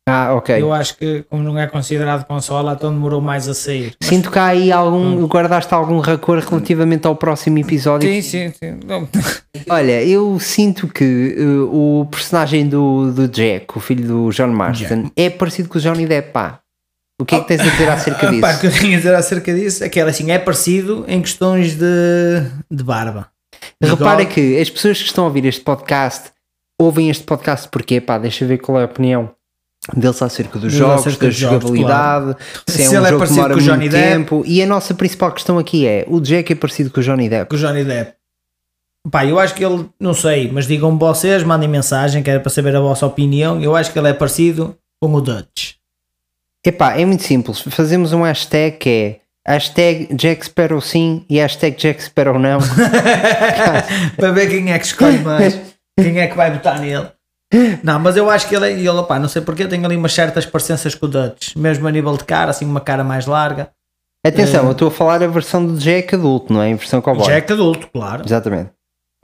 [0.09, 0.61] Ah, ok.
[0.61, 3.93] Eu acho que, como não é considerado console, então demorou mais a sair.
[3.99, 5.23] Mas- Sinto que há aí algum.
[5.23, 5.27] Hum.
[5.27, 8.09] Guardaste algum rancor relativamente ao próximo episódio.
[8.09, 8.79] Sim, sim, sim.
[8.85, 9.05] Não.
[9.69, 15.11] Olha, eu sinto que eh, o personagem do, do Jack, o filho do John Marston,
[15.13, 16.31] é parecido com o Johnny Depp.
[16.31, 16.59] Pá.
[17.19, 18.41] O que é que tens a dizer acerca disso?
[18.41, 21.03] Pá, o que eu tinha a dizer acerca disso é que ela assim é parecido
[21.07, 21.85] em questões de,
[22.71, 23.27] de barba.
[23.83, 24.35] Repara Bigode.
[24.35, 26.31] que as pessoas que estão a ouvir este podcast
[26.79, 29.31] ouvem este podcast porque, pá, deixa eu ver qual é a opinião
[29.95, 32.35] deles acerca dos Deles jogos, acerca da dos jogos, jogabilidade,
[32.67, 34.09] se é Se um ele é parecido com o Johnny Depp.
[34.09, 34.43] tempo.
[34.45, 37.49] E a nossa principal questão aqui é: o Jack é parecido com o Johnny Depp?
[37.49, 38.13] Com o Johnny Depp.
[39.09, 42.49] Pá, eu acho que ele, não sei, mas digam vocês, mandem mensagem, que era para
[42.49, 43.61] saber a vossa opinião.
[43.61, 45.75] Eu acho que ele é parecido com o Dutch.
[46.65, 47.61] Epá, é muito simples.
[47.61, 49.19] Fazemos um hashtag que é
[49.53, 52.59] hashtag Jack Sparrow sim e hashtag Jack Sparrow não.
[54.17, 55.57] para ver quem é que escolhe mais,
[55.97, 57.07] quem é que vai votar nele.
[57.83, 60.13] Não, mas eu acho que ele, é- ele pá, não sei porque, tem ali umas
[60.13, 63.71] certas parecenças com o Dutch, mesmo a nível de cara, assim, uma cara mais larga.
[64.25, 66.69] Atenção, Eh, eu estou a falar a versão do Jack adulto, não é?
[66.69, 67.25] Em versão cowboy.
[67.25, 68.23] Jack adulto, claro.
[68.25, 68.71] Exatamente.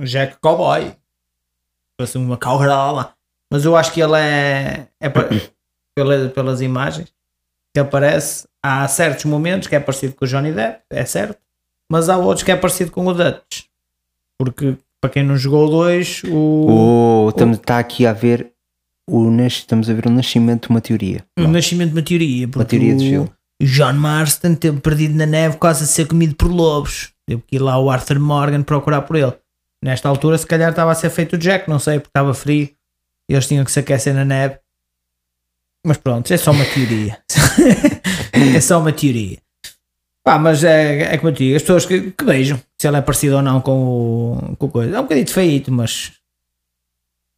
[0.02, 0.94] Jack Cowboy.
[1.98, 3.02] Parece uma cowgirl.
[3.52, 5.10] Mas eu acho que ele é, é
[5.96, 7.14] pela- pelas imagens
[7.74, 8.48] que aparece.
[8.64, 11.38] Há certos momentos que é parecido com o Johnny Depp, é certo.
[11.92, 13.64] Mas há outros que é parecido com o Dutch.
[14.40, 18.54] Porque, para quem não jogou o 2, o, está aqui a ver
[19.06, 21.26] o nas, estamos a ver o nascimento de uma teoria.
[21.38, 22.48] o nascimento de uma teoria.
[22.48, 23.30] Porque Uma teoria de o.
[23.62, 27.12] John Marston teve perdido na neve quase a ser comido por lobos.
[27.28, 29.34] Teve que ir lá o Arthur Morgan procurar por ele.
[29.84, 32.70] Nesta altura, se calhar estava a ser feito o Jack, não sei, porque estava frio.
[33.28, 34.58] E eles tinham que se aquecer na neve.
[35.86, 37.20] Mas pronto, é só uma teoria.
[38.56, 39.38] é só uma teoria.
[40.24, 43.02] Pá, mas é, é como eu digo, as pessoas que, que vejam se ele é
[43.02, 44.98] parecido ou não com o, com o coisa.
[44.98, 46.12] É um bocadinho feito, mas.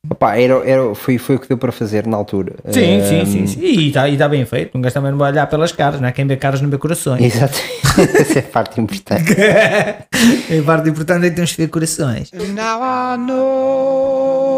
[0.10, 2.56] Opa, era, era, foi, foi o que deu para fazer na altura.
[2.72, 3.60] Sim, Ahm, sim, sim, sim.
[3.60, 4.76] E está e tá bem feito.
[4.76, 6.12] Um gajo também não vai olhar pelas caras, não é?
[6.12, 7.22] Quem vê caras não vê corações.
[7.22, 7.60] Exato.
[8.20, 9.34] Essa é a parte importante.
[9.40, 12.32] a parte importante é que temos que ver corações.
[12.32, 14.58] Now I know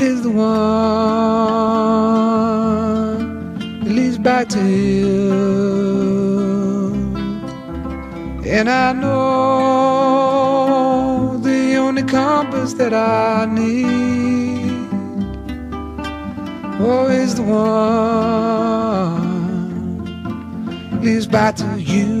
[0.00, 1.40] is the one
[4.22, 5.20] back to you.
[8.44, 9.70] And I know
[11.38, 14.88] the only compass that I need
[16.80, 17.80] oh, is the one
[21.00, 22.19] leads back to you.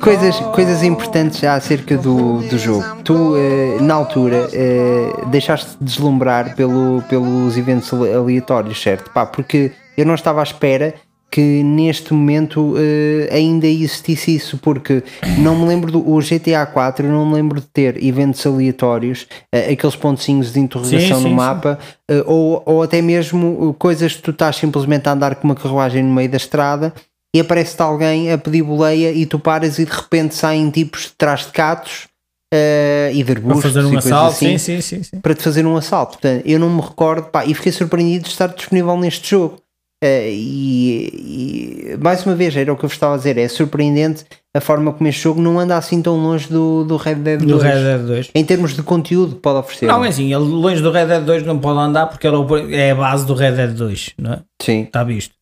[0.00, 2.84] Coisas, coisas importantes já acerca do, do jogo.
[3.02, 9.10] Tu, eh, na altura, eh, deixaste-te deslumbrar pelo, pelos eventos ale- aleatórios, certo?
[9.10, 10.94] Pá, porque eu não estava à espera
[11.30, 15.02] que neste momento eh, ainda existisse isso, porque
[15.38, 19.26] não me lembro do o GTA 4, eu não me lembro de ter eventos aleatórios,
[19.52, 21.34] eh, aqueles pontinhos de interrogação Sim, no sim, sim.
[21.34, 25.54] mapa, eh, ou, ou até mesmo coisas que tu estás simplesmente a andar com uma
[25.56, 26.94] carruagem no meio da estrada
[27.36, 31.12] e aparece-te alguém a pedir boleia e tu paras e de repente saem tipos de
[31.18, 32.08] trás de catos
[32.52, 35.42] eh, e de Para arbustos fazer e um assalto, assim, sim, sim, sim, para te
[35.42, 36.12] fazer um assalto.
[36.12, 39.60] Portanto, eu não me recordo, pá, e fiquei surpreendido de estar disponível neste jogo.
[40.02, 43.48] Eh, e, e, mais uma vez, era o que eu vos estava a dizer, é
[43.48, 47.40] surpreendente a forma como este jogo não anda assim tão longe do, do Red Dead
[47.40, 47.50] 2.
[47.50, 48.30] Do Red Dead 2.
[48.34, 49.86] Em termos de conteúdo que pode oferecer.
[49.86, 52.30] Não, é assim, ele longe do Red Dead 2 não pode andar porque é
[52.70, 54.40] é a base do Red Dead 2, não é?
[54.62, 54.84] Sim.
[54.84, 55.34] Está visto.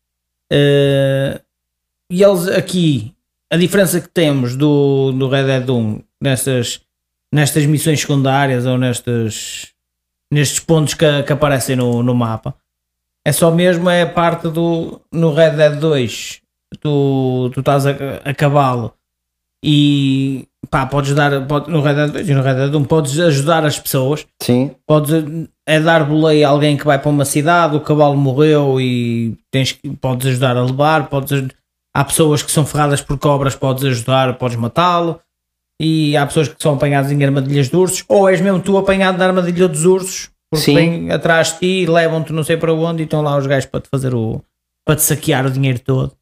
[0.52, 1.40] Eh,
[2.10, 3.14] e eles aqui,
[3.52, 6.80] a diferença que temos do, do Red Dead 1 nestas,
[7.32, 9.72] nestas missões secundárias ou nestes,
[10.32, 12.54] nestes pontos que, que aparecem no, no mapa
[13.26, 16.40] é só mesmo é a parte do no Red Dead 2
[16.80, 17.90] tu, tu estás a,
[18.24, 18.92] a cavalo
[19.64, 23.18] e pá, podes dar pode- no Red Dead 2 e no Red Dead 1 podes
[23.18, 24.72] ajudar as pessoas Sim.
[24.86, 25.10] podes
[25.66, 29.72] é dar boleia a alguém que vai para uma cidade, o cavalo morreu e tens,
[30.00, 31.48] podes ajudar a levar, podes,
[31.94, 35.20] há pessoas que são ferradas por cobras, podes ajudar, podes matá-lo,
[35.80, 39.16] e há pessoas que são apanhadas em armadilhas de ursos, ou és mesmo tu apanhado
[39.16, 40.74] na armadilha dos ursos, porque Sim.
[40.74, 43.66] vêm atrás de ti e levam-te não sei para onde e estão lá os gajos
[43.66, 44.42] para te fazer o
[44.84, 46.12] para te saquear o dinheiro todo.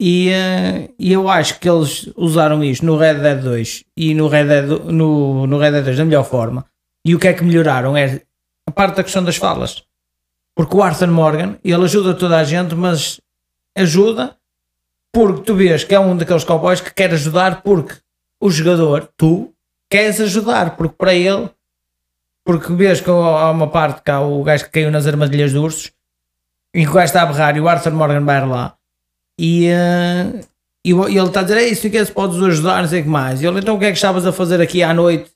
[0.00, 4.28] E, eh, e eu acho que eles usaram isto no Red Dead 2 e no
[4.28, 6.64] Red Dead, no, no Red Dead 2 da melhor forma.
[7.04, 8.22] E o que é que melhoraram é
[8.66, 9.84] a parte da questão das falas.
[10.54, 13.20] Porque o Arthur Morgan, ele ajuda toda a gente, mas
[13.76, 14.36] ajuda
[15.16, 17.94] porque tu vês que é um daqueles cowboys que quer ajudar porque
[18.38, 19.50] o jogador, tu,
[19.88, 21.48] queres ajudar, porque para ele,
[22.44, 25.90] porque vês que há uma parte há o gajo que caiu nas armadilhas de ursos
[26.74, 28.76] e que o gajo está a berrar e o Arthur Morgan vai lá
[29.40, 30.40] e, eh,
[30.84, 33.08] e ele está a dizer, é isso que se podes ajudar, não sei o que
[33.08, 33.40] mais.
[33.40, 35.30] E ele, então o que é que estavas a fazer aqui à noite?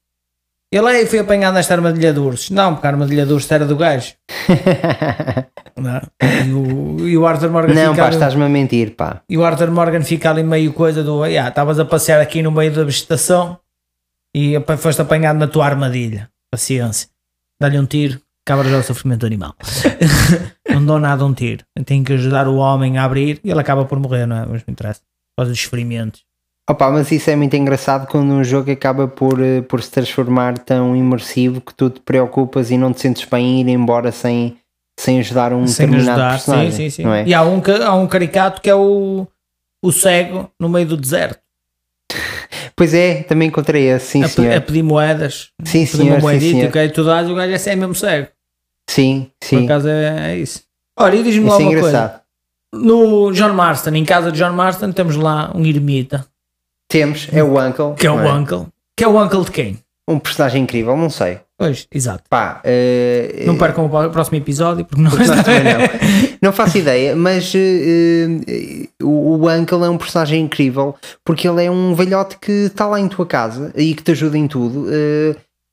[0.72, 2.50] Ele aí foi apanhado nesta armadilha de ursos.
[2.50, 4.14] Não, porque a armadilha de ursos era do gajo.
[5.76, 6.00] Não.
[6.46, 9.22] E, o, e o Arthur Morgan Não, pá, estás-me a mentir, pá.
[9.28, 12.50] e o Arthur Morgan fica ali meio coisa do "Ah, estavas a passear aqui no
[12.52, 13.59] meio da vegetação
[14.35, 16.30] e foste apanhado na tua armadilha.
[16.50, 17.09] Paciência.
[17.61, 19.54] Dá-lhe um tiro, cabra já o sofrimento animal.
[20.70, 21.64] não dou nada a um tiro.
[21.85, 24.40] Tenho que ajudar o homem a abrir e ele acaba por morrer, não é?
[24.46, 25.00] Mas não interessa.
[25.37, 26.24] Faz os experimentos.
[26.70, 30.56] Opa, mas isso é muito engraçado quando um jogo acaba por, eh, por se transformar
[30.56, 34.56] tão imersivo que tu te preocupas e não te sentes bem em ir embora sem,
[34.98, 36.38] sem ajudar um Sem determinado ajudar.
[36.38, 36.72] Sim, personagem.
[36.72, 37.02] sim, sim.
[37.02, 37.26] Não é?
[37.26, 39.26] E há um, há um caricato que é o,
[39.85, 41.40] o cego no meio do deserto.
[42.76, 44.56] Pois é, também encontrei esse, sim a, senhor.
[44.56, 45.50] a pedir moedas.
[45.64, 46.88] Sim, Pedir senhor, uma sim, moedita, ok?
[46.90, 48.28] Tu dás o gajo é assim, é mesmo cego.
[48.88, 49.64] Sim, Por sim.
[49.64, 50.62] acaso é, é isso.
[50.98, 51.78] Olha, e diz-me lá é uma coisa.
[51.88, 52.20] engraçado.
[52.72, 56.26] No John Marston, em casa de John Marston, temos lá um ermita,
[56.90, 57.94] Temos, é o Uncle.
[57.94, 58.66] que é o não Uncle.
[58.96, 59.79] Que é o Uncle de quem?
[60.09, 61.38] Um personagem incrível, não sei.
[61.57, 62.24] Pois, exato.
[62.29, 65.81] Pá, eh, Não percam o próximo episódio, porque nós, nós também não.
[66.42, 71.70] Não faço ideia, mas eh, eh, o, Uncle é um personagem incrível porque ele é
[71.70, 74.87] um velhote que está lá em tua casa e que te ajuda em tudo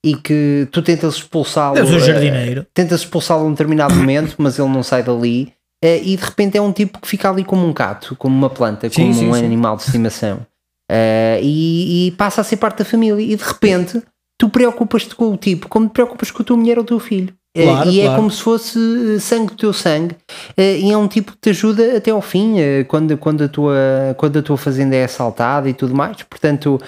[0.05, 1.77] e que tu tentas expulsá-lo.
[1.79, 2.67] É o jardineiro.
[2.73, 5.51] tentas expulsá-lo num determinado momento, mas ele não sai dali.
[5.83, 8.87] e de repente é um tipo que fica ali como um gato, como uma planta,
[8.89, 9.45] Sim, como sim, um sim.
[9.45, 10.45] animal de estimação.
[10.89, 13.21] Eh, e, e passa a ser parte da família.
[13.21, 14.01] E de repente
[14.39, 16.99] tu preocupas-te com o tipo como te preocupas com a tua mulher ou o teu
[16.99, 17.33] filho.
[17.55, 18.17] Eh, Claro, e é claro.
[18.17, 18.79] como se fosse
[19.15, 20.15] eh, sangue do teu sangue.
[20.57, 22.55] E é um tipo que te ajuda até ao fim,
[22.87, 23.75] quando, quando, a tua,
[24.17, 26.21] quando a tua fazenda é assaltada e tudo mais.
[26.23, 26.79] Portanto,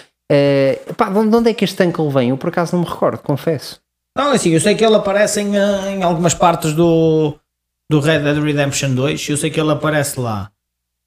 [0.96, 2.30] pá, de onde de onde é que este Uncle vem?
[2.30, 3.80] Eu por acaso não me recordo, confesso.
[4.18, 7.36] Não, assim, eu sei que ele aparece em, em algumas partes do,
[7.90, 9.30] do Red Dead Redemption 2.
[9.30, 10.52] Eu sei que ele aparece lá.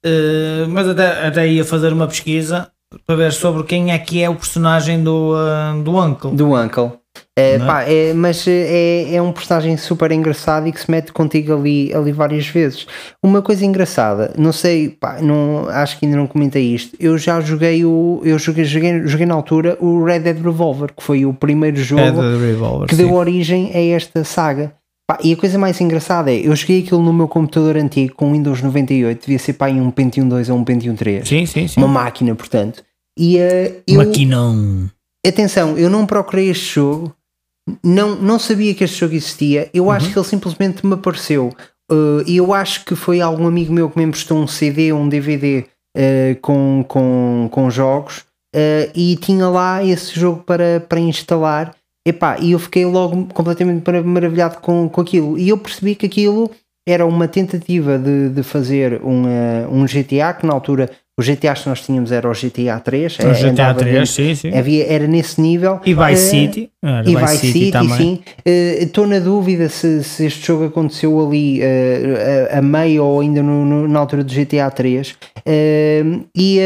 [0.05, 2.69] Eh, mas até, até ia fazer uma pesquisa
[3.05, 6.31] para ver sobre quem é que é o personagem do, eh, do Uncle.
[6.31, 6.91] Do Uncle.
[7.35, 7.59] É, é?
[7.59, 11.93] pá, é, mas é, é um personagem super engraçado e que se mete contigo ali,
[11.93, 12.85] ali várias vezes.
[13.23, 16.95] Uma coisa engraçada, não sei, pá, não, acho que ainda não comentei isto.
[16.99, 18.21] Eu já joguei o.
[18.23, 22.21] Eu joguei, joguei, joguei na altura o Red Dead Revolver, que foi o primeiro jogo
[22.21, 22.87] Revolver.
[22.87, 24.73] que deu origem a esta saga.
[25.07, 28.31] Pá, e a coisa mais engraçada é, eu joguei aquilo no meu computador antigo com
[28.31, 31.27] Windows 98, devia ser pá, em um Pentium 2 ou um Pentium 3.
[31.27, 31.79] Sim, sim, sim.
[31.79, 32.83] Uma máquina, portanto.
[33.19, 34.89] E eh, eu, Maquinão.
[35.27, 37.13] atenção, eu não procurei este jogo,
[37.83, 40.13] não, não sabia que este jogo existia, eu acho Uhum.
[40.13, 41.51] que ele simplesmente me apareceu.
[41.91, 45.01] Uh, E eu acho que foi algum amigo meu que me emprestou um CD ou
[45.01, 45.65] um DVD
[45.97, 48.19] uh, com, com, com jogos
[48.55, 51.75] uh, e tinha lá esse jogo para, para instalar.
[52.05, 55.37] Epá, e eu fiquei logo completamente mara- maravilhado com, com aquilo.
[55.37, 56.51] E eu percebi que aquilo
[56.87, 61.61] era uma tentativa de, de fazer um, uh, um GTA que na altura os GTAs
[61.61, 63.19] que nós tínhamos era o GTA 3.
[63.19, 64.57] O eh, GTA andava 3, dentro- sim, sim.
[64.57, 65.79] Havia, era nesse nível.
[65.85, 66.69] E Vice Eh, City.
[66.81, 67.97] Era e Vice Vice City, também.
[67.97, 68.19] sim.
[68.45, 73.19] Eh, Estou na dúvida se, se este jogo aconteceu ali eh, a, a meio ou
[73.21, 75.15] ainda no- no- na altura do GTA 3.
[75.45, 76.03] Eh,
[76.35, 76.59] e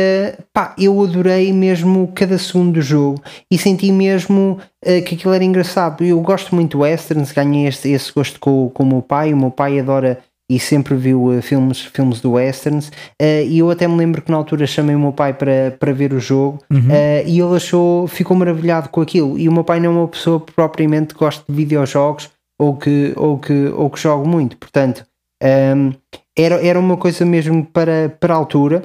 [0.54, 3.22] pá, eu adorei mesmo cada segundo do jogo
[3.52, 4.60] e senti mesmo
[5.06, 6.04] que aquilo era engraçado.
[6.04, 9.34] Eu gosto muito de westerns, ganhei este, esse gosto com, com o meu pai.
[9.34, 10.20] O meu pai adora
[10.50, 12.92] e sempre viu eh, filmes, filmes do westerns.
[13.22, 15.92] eh, e eu até me lembro que na altura chamei o meu pai para, para
[15.92, 19.38] ver o jogo eh, e ele achou, ficou maravilhado com aquilo.
[19.38, 22.30] E o meu pai não é uma pessoa que propriamente gosta de videojogos
[22.60, 25.06] ou que, ou que, ou que jogue muito, portanto.
[25.44, 25.92] ehm,
[26.38, 28.84] era, era uma coisa mesmo para, para a altura,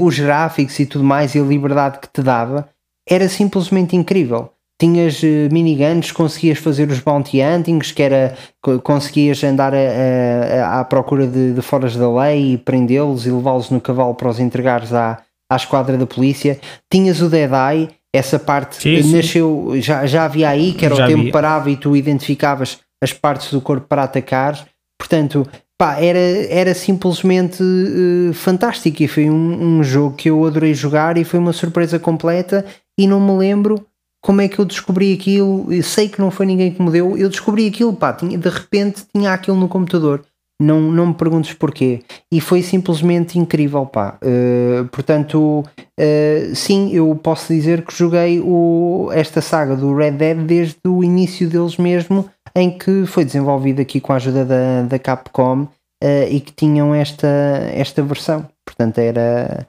[0.00, 2.66] os gráficos e tudo mais e a liberdade que te dava
[3.08, 4.50] era simplesmente incrível.
[4.78, 10.80] Tinhas eh, miniguns, conseguias fazer os bounty huntings, que era co- conseguias andar a- a-
[10.80, 14.38] à procura de, de foras da lei e prendê-los e levá-los no cavalo para os
[14.38, 15.18] entregares à,
[15.50, 16.58] à esquadra da polícia.
[16.92, 19.16] Tinhas o Dead Eye, essa parte Sim, sim.
[19.16, 21.32] nasceu, já, já havia aí, que era Já o tempo havia.
[21.32, 24.66] parava e tu identificavas as partes do corpo para atacar.
[24.98, 25.46] Portanto,
[25.78, 26.18] pá, era,
[26.50, 31.38] era simplesmente eh, fantástico e foi um, um jogo que eu adorei jogar e foi
[31.38, 32.64] uma surpresa completa
[32.98, 33.84] e não me lembro
[34.22, 37.16] como é que eu descobri aquilo, eu sei que não foi ninguém que me deu,
[37.16, 40.24] eu descobri aquilo, pá, tinha, de repente tinha aquilo no computador,
[40.60, 42.02] não, não me perguntes porquê,
[42.32, 45.64] e foi simplesmente incrível, pá, Eh, portanto,
[45.98, 51.04] eh, sim, eu posso dizer que joguei o, esta saga do Red Dead desde o
[51.04, 55.68] início deles mesmo, em que foi desenvolvido aqui com a ajuda da, da Capcom
[56.02, 57.28] eh, e que tinham esta,
[57.74, 58.46] esta versão.
[58.64, 59.66] Portanto, era.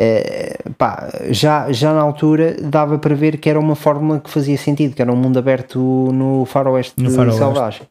[0.00, 4.56] Eh, pá, já, já na altura dava para ver que era uma fórmula que fazia
[4.56, 5.78] sentido, que era um mundo aberto
[6.12, 7.38] no faroeste No faroeste.
[7.38, 7.82] selvagem.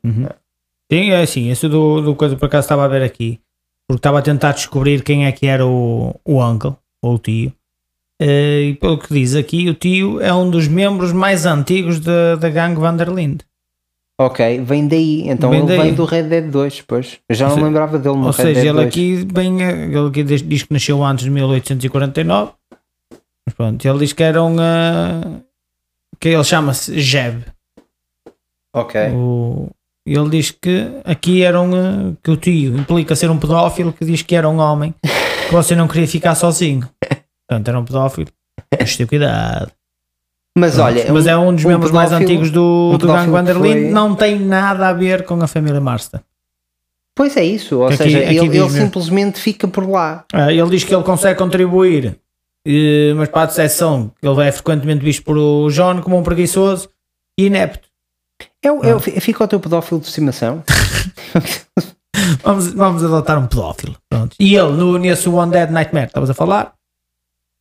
[0.92, 3.40] Sim, é assim, esse do, do coisa por acaso estava a ver aqui,
[3.88, 7.52] porque estava a tentar descobrir quem é que era o, o uncle, ou o tio.
[8.22, 12.36] Eh, e pelo que diz aqui, o tio é um dos membros mais antigos da,
[12.36, 13.46] da gangue Vanderlinde.
[14.20, 15.80] Ok, vem daí, então Vem ele daí.
[15.82, 17.20] vem do Red Dead 2, pois.
[17.30, 18.88] Eu já Ou não se- lembrava dele no Ou Red seja, Dead ele 2.
[18.88, 22.52] aqui, eh, ele aqui diz, que nasceu antes de 1849.
[23.46, 24.56] Mas pronto, ele diz que era um.
[24.60, 25.42] eh,
[26.20, 27.44] que ele chama-se Jeb.
[28.76, 29.00] Ok.
[29.12, 29.70] O,
[30.06, 31.76] ele diz que aqui era um.
[31.76, 34.96] eh, que o tio implica ser um pedófilo que diz que era um homem
[35.48, 36.90] que você não queria ficar sozinho.
[37.48, 38.28] Portanto, era um pedófilo.
[38.80, 39.72] Mas ter cuidado.
[40.60, 43.26] Mas Pronto, olha, mas é um dos um membros mais antigos do, um do Gang
[43.26, 43.82] que Vanderlinde.
[43.84, 46.20] foi- Não tem nada a ver com a família Marston.
[47.16, 50.26] Pois é isso, ou Aqui- seja, aqui ele, ele simplesmente fica por lá.
[50.34, 52.18] Ah, ele diz que ele consegue contribuir,
[52.66, 56.24] eh, mas para a decepção, que ele é frequentemente visto por o John como um
[56.24, 56.90] preguiçoso
[57.40, 57.88] e inepto.
[58.64, 60.64] É, o- é, o- fica o teu pedófilo de estimação.
[62.44, 63.96] Vamos, vamos adotar um pedófilo.
[64.10, 64.36] Pronto.
[64.40, 66.74] E ele, no, nesse One Dead Nightmare, estavas a falar,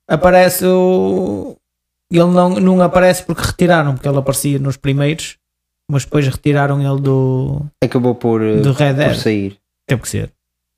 [0.08, 1.56] aparece o.
[2.10, 5.36] Ele não, não aparece porque retiraram, porque ele aparecia nos primeiros,
[5.90, 9.16] mas depois retiraram ele do, Acabou por, eh, do Red por Dead.
[9.16, 9.56] sair.
[9.88, 10.32] Teve que ser.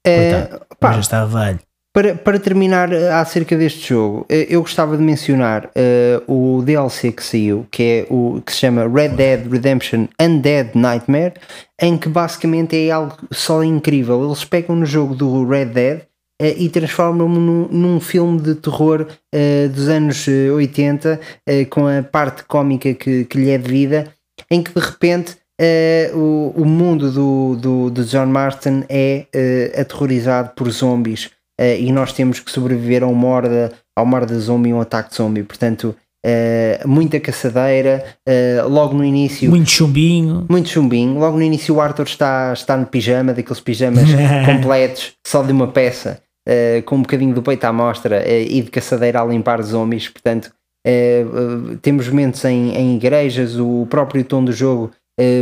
[0.05, 0.67] Coitado.
[0.81, 1.59] pá, já está velho.
[1.95, 7.11] Para, para terminar eh, acerca deste jogo, eh, eu gostava de mencionar eh, o DLC
[7.13, 11.35] que saiu, que é o que se chama Red Dead Redemption Undead Nightmare,
[11.81, 14.25] em que basicamente é algo só incrível.
[14.25, 16.03] Eles pegam no jogo do Red Dead
[16.41, 22.03] e transformam-no num, num filme de terror eh, dos anos eh, 80, eh, com a
[22.03, 24.13] parte cómica que, que lhe é devida,
[24.51, 29.73] em que de repente eh, o, o mundo do, do, do John Marston é eh,
[29.81, 31.31] aterrorizado por zombies.
[31.61, 35.11] Uh, e nós temos que sobreviver a uma horda, a uma horda zombie, um ataque
[35.11, 35.43] de zombie.
[35.43, 35.93] Portanto,
[36.25, 38.05] uh, muita caçadeira.
[38.29, 40.47] uh, logo no início, Muito chumbinho.
[40.49, 41.19] muito chumbinho.
[41.19, 44.05] Logo no início, o Arthur está, está no pijama, daqueles pijamas
[44.47, 48.63] completos, só de uma peça, uh, com um bocadinho do peito à mostra uh, e
[48.63, 50.09] de caçadeira a limpar zombies.
[50.09, 50.51] Portanto,
[50.87, 54.91] uh, temos momentos em, em igrejas, o próprio tom do jogo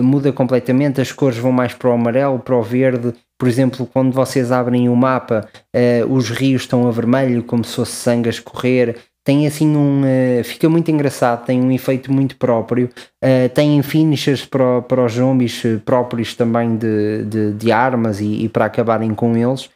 [0.03, 3.13] muda completamente, as cores vão mais para o amarelo, para o verde.
[3.39, 5.47] Por exemplo, quando vocês abrem o mapa,
[6.09, 8.97] os rios estão a vermelho, como se fosse sangue a escorrer.
[9.27, 10.03] Tem assim um.
[10.03, 12.89] uh, fica muito engraçado, tem um efeito muito próprio.
[13.25, 18.45] Uh, tem finishers para, para os zombies uh, próprios também de, de, de armas e,
[18.45, 19.69] e para acabarem com eles.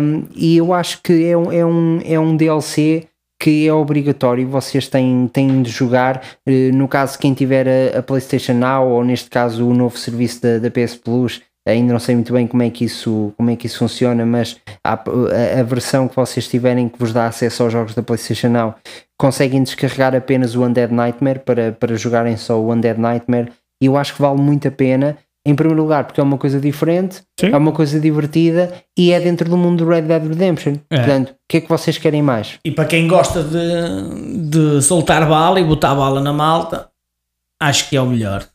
[0.00, 3.06] Um, e eu acho que é um, é um, é um DLC
[3.38, 6.22] que é obrigatório, vocês têm, têm de jogar.
[6.46, 10.40] Eh, No caso, quem tiver a, a PlayStation Now, ou neste caso o novo serviço
[10.40, 13.56] da, da PS Plus, ainda não sei muito bem como é que isso, como é
[13.56, 17.72] que isso funciona, mas a, a versão que vocês tiverem que vos dá acesso aos
[17.72, 18.74] jogos da PlayStation Now,
[19.18, 23.52] conseguem descarregar apenas o Undead Nightmare para, para jogarem só o Undead Nightmare.
[23.80, 25.16] E eu acho que vale muito a pena.
[25.44, 27.48] Em primeiro lugar, porque é uma coisa diferente, Sim.
[27.48, 30.74] é uma coisa divertida e é dentro do mundo do Red Dead Redemption.
[30.88, 30.98] É.
[30.98, 32.60] Portanto, o que é que vocês querem mais?
[32.64, 36.88] E para quem gosta de, de soltar bala e botar bala na malta,
[37.60, 38.46] acho que é o melhor.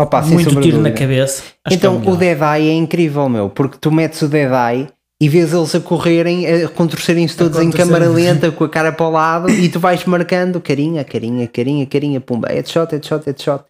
[0.00, 1.42] Opa, Muito tiro na cabeça.
[1.68, 2.14] É Então, melhor.
[2.14, 4.88] o Dead Eye é incrível, meu, porque tu metes o Dead Eye
[5.22, 9.06] e vês eles a correrem, a contorcerem-se todos em câmara lenta, com a cara para
[9.06, 13.64] o lado, e tu vais marcando carinha, carinha, carinha, carinha, pumba, headshot, headshot, headshot.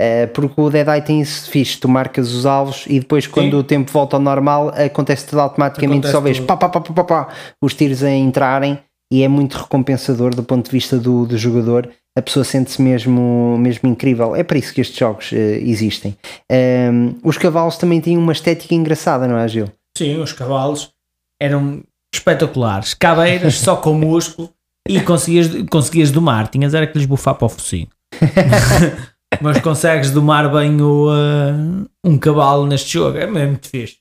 [0.00, 3.58] Eh, porque o Dead Eye tem isso fixe, tu marcas os alvos e depois, quando
[3.58, 6.92] o tempo volta ao normal, acontece tudo automaticamente, Acontece só vês pá, pá, pá, pá,
[6.92, 7.28] pá, pá,
[7.62, 8.78] os tiros a entrarem
[9.12, 11.88] e é muito recompensador do ponto de vista do, do jogador.
[12.16, 14.36] A pessoa sente-se mesmo, mesmo incrível.
[14.36, 16.16] É para isso que estes jogos eh, existem.
[16.48, 19.68] Ehm, os cavalos também têm uma estética engraçada, não é, Gil?
[19.98, 20.92] Sim, os cavalos
[21.40, 21.82] eram
[22.14, 22.94] espetaculares.
[22.94, 24.48] Cabeiras só com músculo
[24.88, 26.48] e conseguias, conseguias domar.
[26.48, 27.88] Tinhas era que lhes bufar para o focinho.
[29.40, 33.18] Mas consegues domar bem o, uh, um cavalo neste jogo.
[33.18, 33.96] É mesmo muito fixe.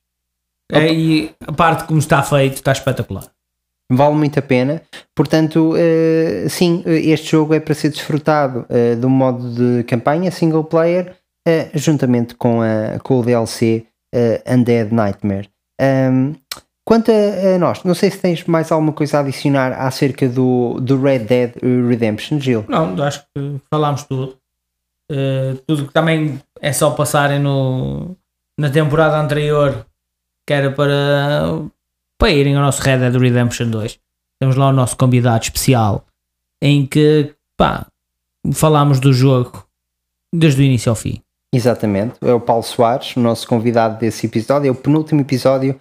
[0.72, 3.26] É, e a parte como está feito está espetacular.
[3.92, 4.82] Vale muito a pena.
[5.16, 10.64] Portanto, eh, sim, este jogo é para ser desfrutado eh, do modo de campanha single
[10.64, 11.16] player,
[11.48, 13.86] eh, juntamente com, a, com o DLC
[14.48, 15.50] Undead Nightmare.
[15.82, 16.34] Ahm,
[16.86, 20.80] quanto a, a nós, não sei se tens mais alguma coisa a adicionar acerca do,
[20.80, 22.66] do Red Dead Redemption, Gil.
[22.68, 24.38] Não, acho que falámos tudo.
[25.12, 28.16] Uh, tudo que também é só passarem no,
[28.58, 29.86] na temporada anterior,
[30.48, 31.60] que era para,
[32.24, 34.00] para irem ao nosso Red Dead Redemption 2.
[34.40, 36.06] Temos lá o nosso convidado especial,
[36.62, 37.86] em que pá,
[38.54, 39.68] falámos do jogo
[40.34, 41.22] desde o início ao fim.
[41.54, 45.78] Exatamente, é o Paulo Soares, o nosso convidado desse episódio, é o penúltimo episódio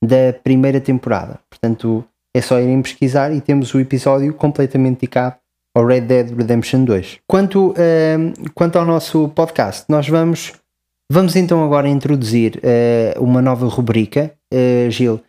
[0.00, 1.40] da primeira temporada.
[1.50, 5.34] Portanto, é só irem pesquisar e temos o episódio completamente dedicado
[5.74, 7.18] ao Red Dead Redemption 2.
[7.26, 10.52] Quanto, ahm, quanto ao nosso podcast, nós vamos,
[11.10, 15.20] vamos então agora introduzir eh, uma nova rubrica, eh, Gil,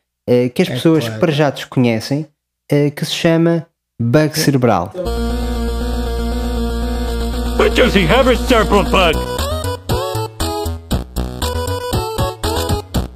[0.54, 1.20] que as É pessoas claro.
[1.20, 2.28] para já desconhecem,
[2.72, 3.66] eh, que se chama
[4.02, 4.92] Bug Cerebral.
[7.58, 9.16] What does he have a cerebral bug?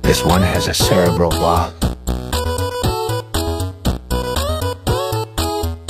[0.03, 1.73] This one has a cerebral bug.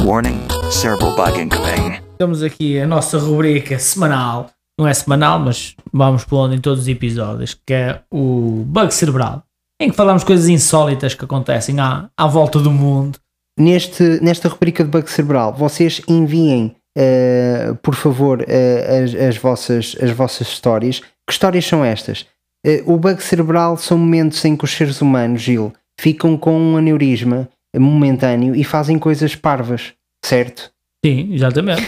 [0.03, 0.39] Warning,
[0.71, 1.99] cerebral bug incoming.
[2.17, 4.49] Temos aqui a nossa rubrica semanal,
[4.79, 9.43] não é semanal, mas vamos pondo em todos os episódios, que é o Bug Cerebral,
[9.79, 13.19] em que falamos coisas insólitas que acontecem à, à volta do mundo.
[13.57, 19.95] Neste, nesta rubrica de bug cerebral, vocês enviem, eh, por favor, eh, as, as, vossas,
[20.01, 20.99] as vossas histórias.
[20.99, 22.25] Que histórias são estas?
[22.65, 26.77] Eh, o bug cerebral são momentos em que os seres humanos, Gil, ficam com um
[26.77, 27.47] aneurisma
[27.77, 30.71] momentâneo e fazem coisas parvas, certo?
[31.05, 31.83] Sim, exatamente.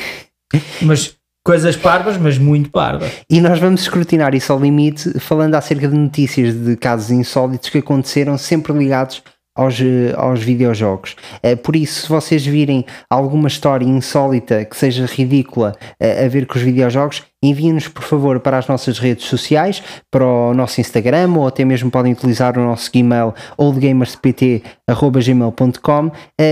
[0.81, 1.17] mas
[1.47, 3.09] coisas parvas, mas muito parvas.
[3.29, 7.77] E nós vamos escrutinar isso ao limite, falando acerca de notícias de casos insólitos que
[7.77, 9.23] aconteceram, sempre ligados
[9.57, 11.15] aos, eh, aos videojogos.
[11.41, 16.45] Eh, Por isso, se vocês virem alguma história insólita que seja ridícula eh, a ver
[16.45, 19.81] com os videojogos, enviem-nos por favor para as nossas redes sociais,
[20.11, 26.11] para o nosso Instagram ou até mesmo podem utilizar o nosso Gmail oldgamerspt.gmail.com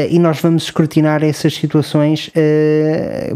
[0.09, 2.29] e nós vamos escrutinar essas situações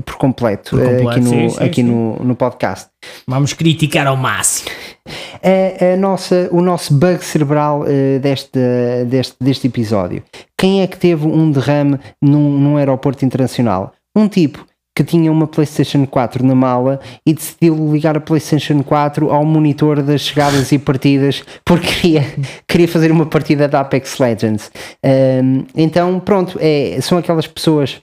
[0.06, 1.90] por completo, Por completo, aqui, no, sim, sim, aqui sim.
[1.90, 2.90] No, no podcast.
[3.28, 4.70] Vamos criticar ao máximo.
[5.44, 8.60] A, a nossa, o nosso bug cerebral eh, deste,
[9.08, 10.24] deste, deste episódio.
[10.58, 13.94] Quem é que teve um derrame num, num aeroporto internacional?
[14.16, 14.66] Um tipo
[15.00, 20.04] que tinha uma PlayStation 4 na mala e decidiu ligar a PlayStation 4 ao monitor
[20.04, 22.26] das chegadas e partidas porque queria,
[22.68, 24.70] queria fazer uma partida da Apex Legends.
[25.02, 28.02] Ahm, então, pronto, é, são aquelas pessoas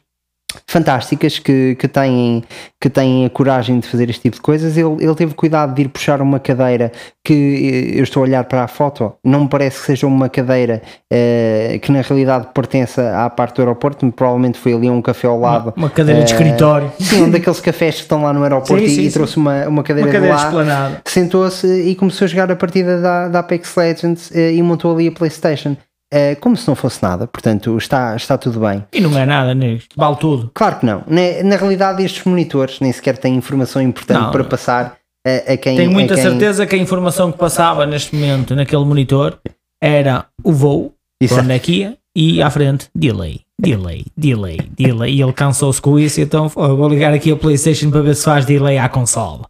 [0.66, 2.42] fantásticas que, que, têm,
[2.80, 4.76] que têm a coragem de fazer este tipo de coisas.
[4.76, 6.92] Ele, ele teve cuidado de ir puxar uma cadeira
[7.24, 10.28] que eh, eu estou a olhar para a foto, não me parece que seja uma
[10.28, 10.82] cadeira
[11.12, 15.38] eh, que na realidade pertence à parte do aeroporto, provavelmente foi ali um café ao
[15.38, 15.72] lado.
[15.76, 16.92] Uma cadeira de Eh, escritório.
[17.00, 19.10] Sim, um daqueles cafés que estão lá no aeroporto Sim, e, sim, e sim.
[19.12, 21.00] trouxe uma, uma cadeira, Uma cadeira de lá, esplanada.
[21.04, 25.08] sentou-se e começou a jogar a partida da, da Apex Legends eh, e montou ali
[25.08, 25.76] a Playstation.
[26.12, 28.84] Eh, como se não fosse nada, portanto está, está tudo bem.
[28.92, 29.88] E não é nada, nisto.
[29.96, 30.50] Vale tudo.
[30.54, 31.02] Claro que não.
[31.06, 34.30] Na, na realidade, estes monitores nem sequer têm informação importante Não.
[34.30, 34.96] para passar
[35.26, 35.76] a, a quem.
[35.76, 36.22] Tenho muita quem...
[36.22, 39.36] certeza que a informação que passava neste momento naquele monitor
[39.82, 41.42] era o voo, Isso é.
[41.42, 45.12] onde é que ia, e à frente, delay, delay, delay, delay.
[45.12, 48.24] E ele cansou-se com isso, então oh, vou ligar aqui a PlayStation para ver se
[48.24, 49.44] faz delay à consola.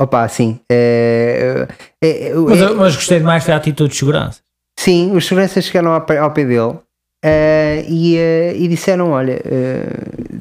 [0.00, 0.58] Opa, sim.
[0.70, 1.66] Eh,
[2.02, 4.40] eh, eh, Mas, eh, eu- mas gostei demais foi a atitude de segurança.
[4.82, 6.78] Sim, os seguranças chegaram ao pé, ao pé dele
[7.24, 9.86] eh, e, eh, e disseram: Olha, eh,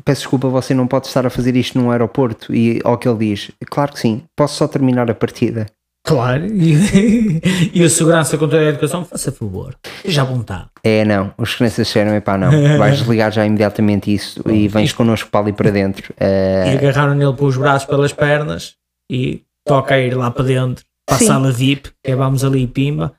[0.04, 2.54] peço desculpa, você não pode estar a fazer isto num aeroporto.
[2.54, 5.68] E ao que ele diz: Claro que sim, posso só terminar a partida.
[6.04, 7.40] Claro, e,
[7.72, 10.66] e o segurança contra a educação, faça favor, já vontade.
[10.84, 15.30] É, não, os crianças disseram, epá, não, vais desligar já imediatamente isso e vens connosco
[15.30, 16.12] para ali para dentro.
[16.20, 18.74] E agarraram nele pelos braços, pelas pernas
[19.12, 22.66] e toca a ir lá para dentro, para a sala VIP, que é vamos ali
[22.66, 23.14] pimba.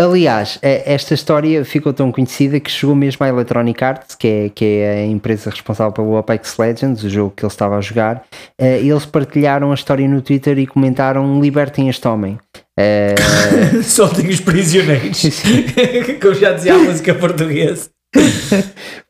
[0.00, 4.48] Aliás, eh, esta história ficou tão conhecida que chegou mesmo à Electronic Arts, que é,
[4.48, 8.24] que é a empresa responsável pelo Apex Legends, o jogo que ele estava a jogar.
[8.58, 12.38] Eh, eles partilharam a história no Twitter e comentaram: libertem este homem.
[12.78, 13.14] Eh,
[13.82, 15.20] Soltem os prisioneiros,
[16.20, 17.90] que eu já dizia a música portuguesa.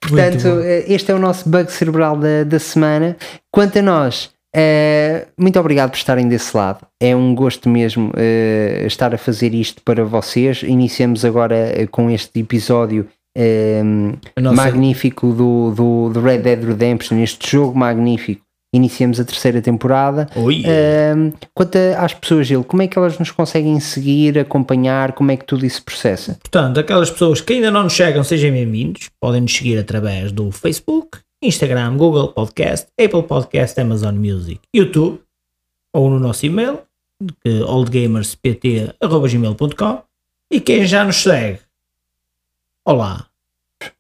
[0.01, 3.17] Portanto, este é o nosso bug cerebral da, da semana.
[3.51, 6.87] Quanto a nós, eh, muito obrigado por estarem desse lado.
[7.01, 10.63] É um gosto mesmo eh, estar a fazer isto para vocês.
[10.63, 13.07] Iniciamos agora eh, com este episódio
[14.39, 18.43] magnífico do, do, do Red Dead Redemption, este jogo magnífico.
[18.75, 20.27] Iniciamos a terceira temporada.
[20.35, 20.63] Oi.
[20.65, 21.15] Eh,
[21.55, 25.13] quanto a- às pessoas, Gil, como é que elas nos conseguem seguir, acompanhar?
[25.13, 26.39] Como é que tudo isso processa?
[26.41, 29.11] Portanto, aquelas pessoas que ainda não nos chegam, sejam bem-vindos.
[29.21, 35.21] Podem nos seguir através do Facebook, Instagram, Google Podcast, Apple Podcast, Amazon Music, YouTube
[35.93, 36.79] ou no nosso e-mail,
[37.45, 40.03] que oldgamerspt.gmail.com
[40.51, 41.59] e quem já nos segue,
[42.85, 43.27] olá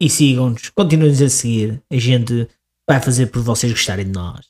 [0.00, 1.82] e sigam-nos, continuem-nos a seguir.
[1.90, 2.48] A gente
[2.86, 4.46] vai fazer por vocês gostarem de nós.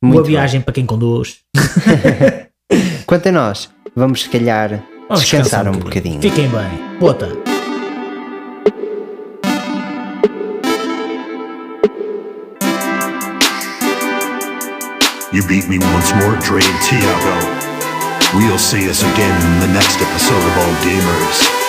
[0.00, 0.32] Boa Muito bem.
[0.32, 1.38] viagem para quem conduz.
[3.06, 6.20] Quanto a nós, vamos se calhar Vamos descansar um bocadinho.
[6.22, 6.98] Fiquem bem.
[6.98, 7.12] Boa
[15.32, 18.36] You beat me once more, Dre and Tiago.
[18.36, 21.61] We'll see us again in the next episode of All Gamers.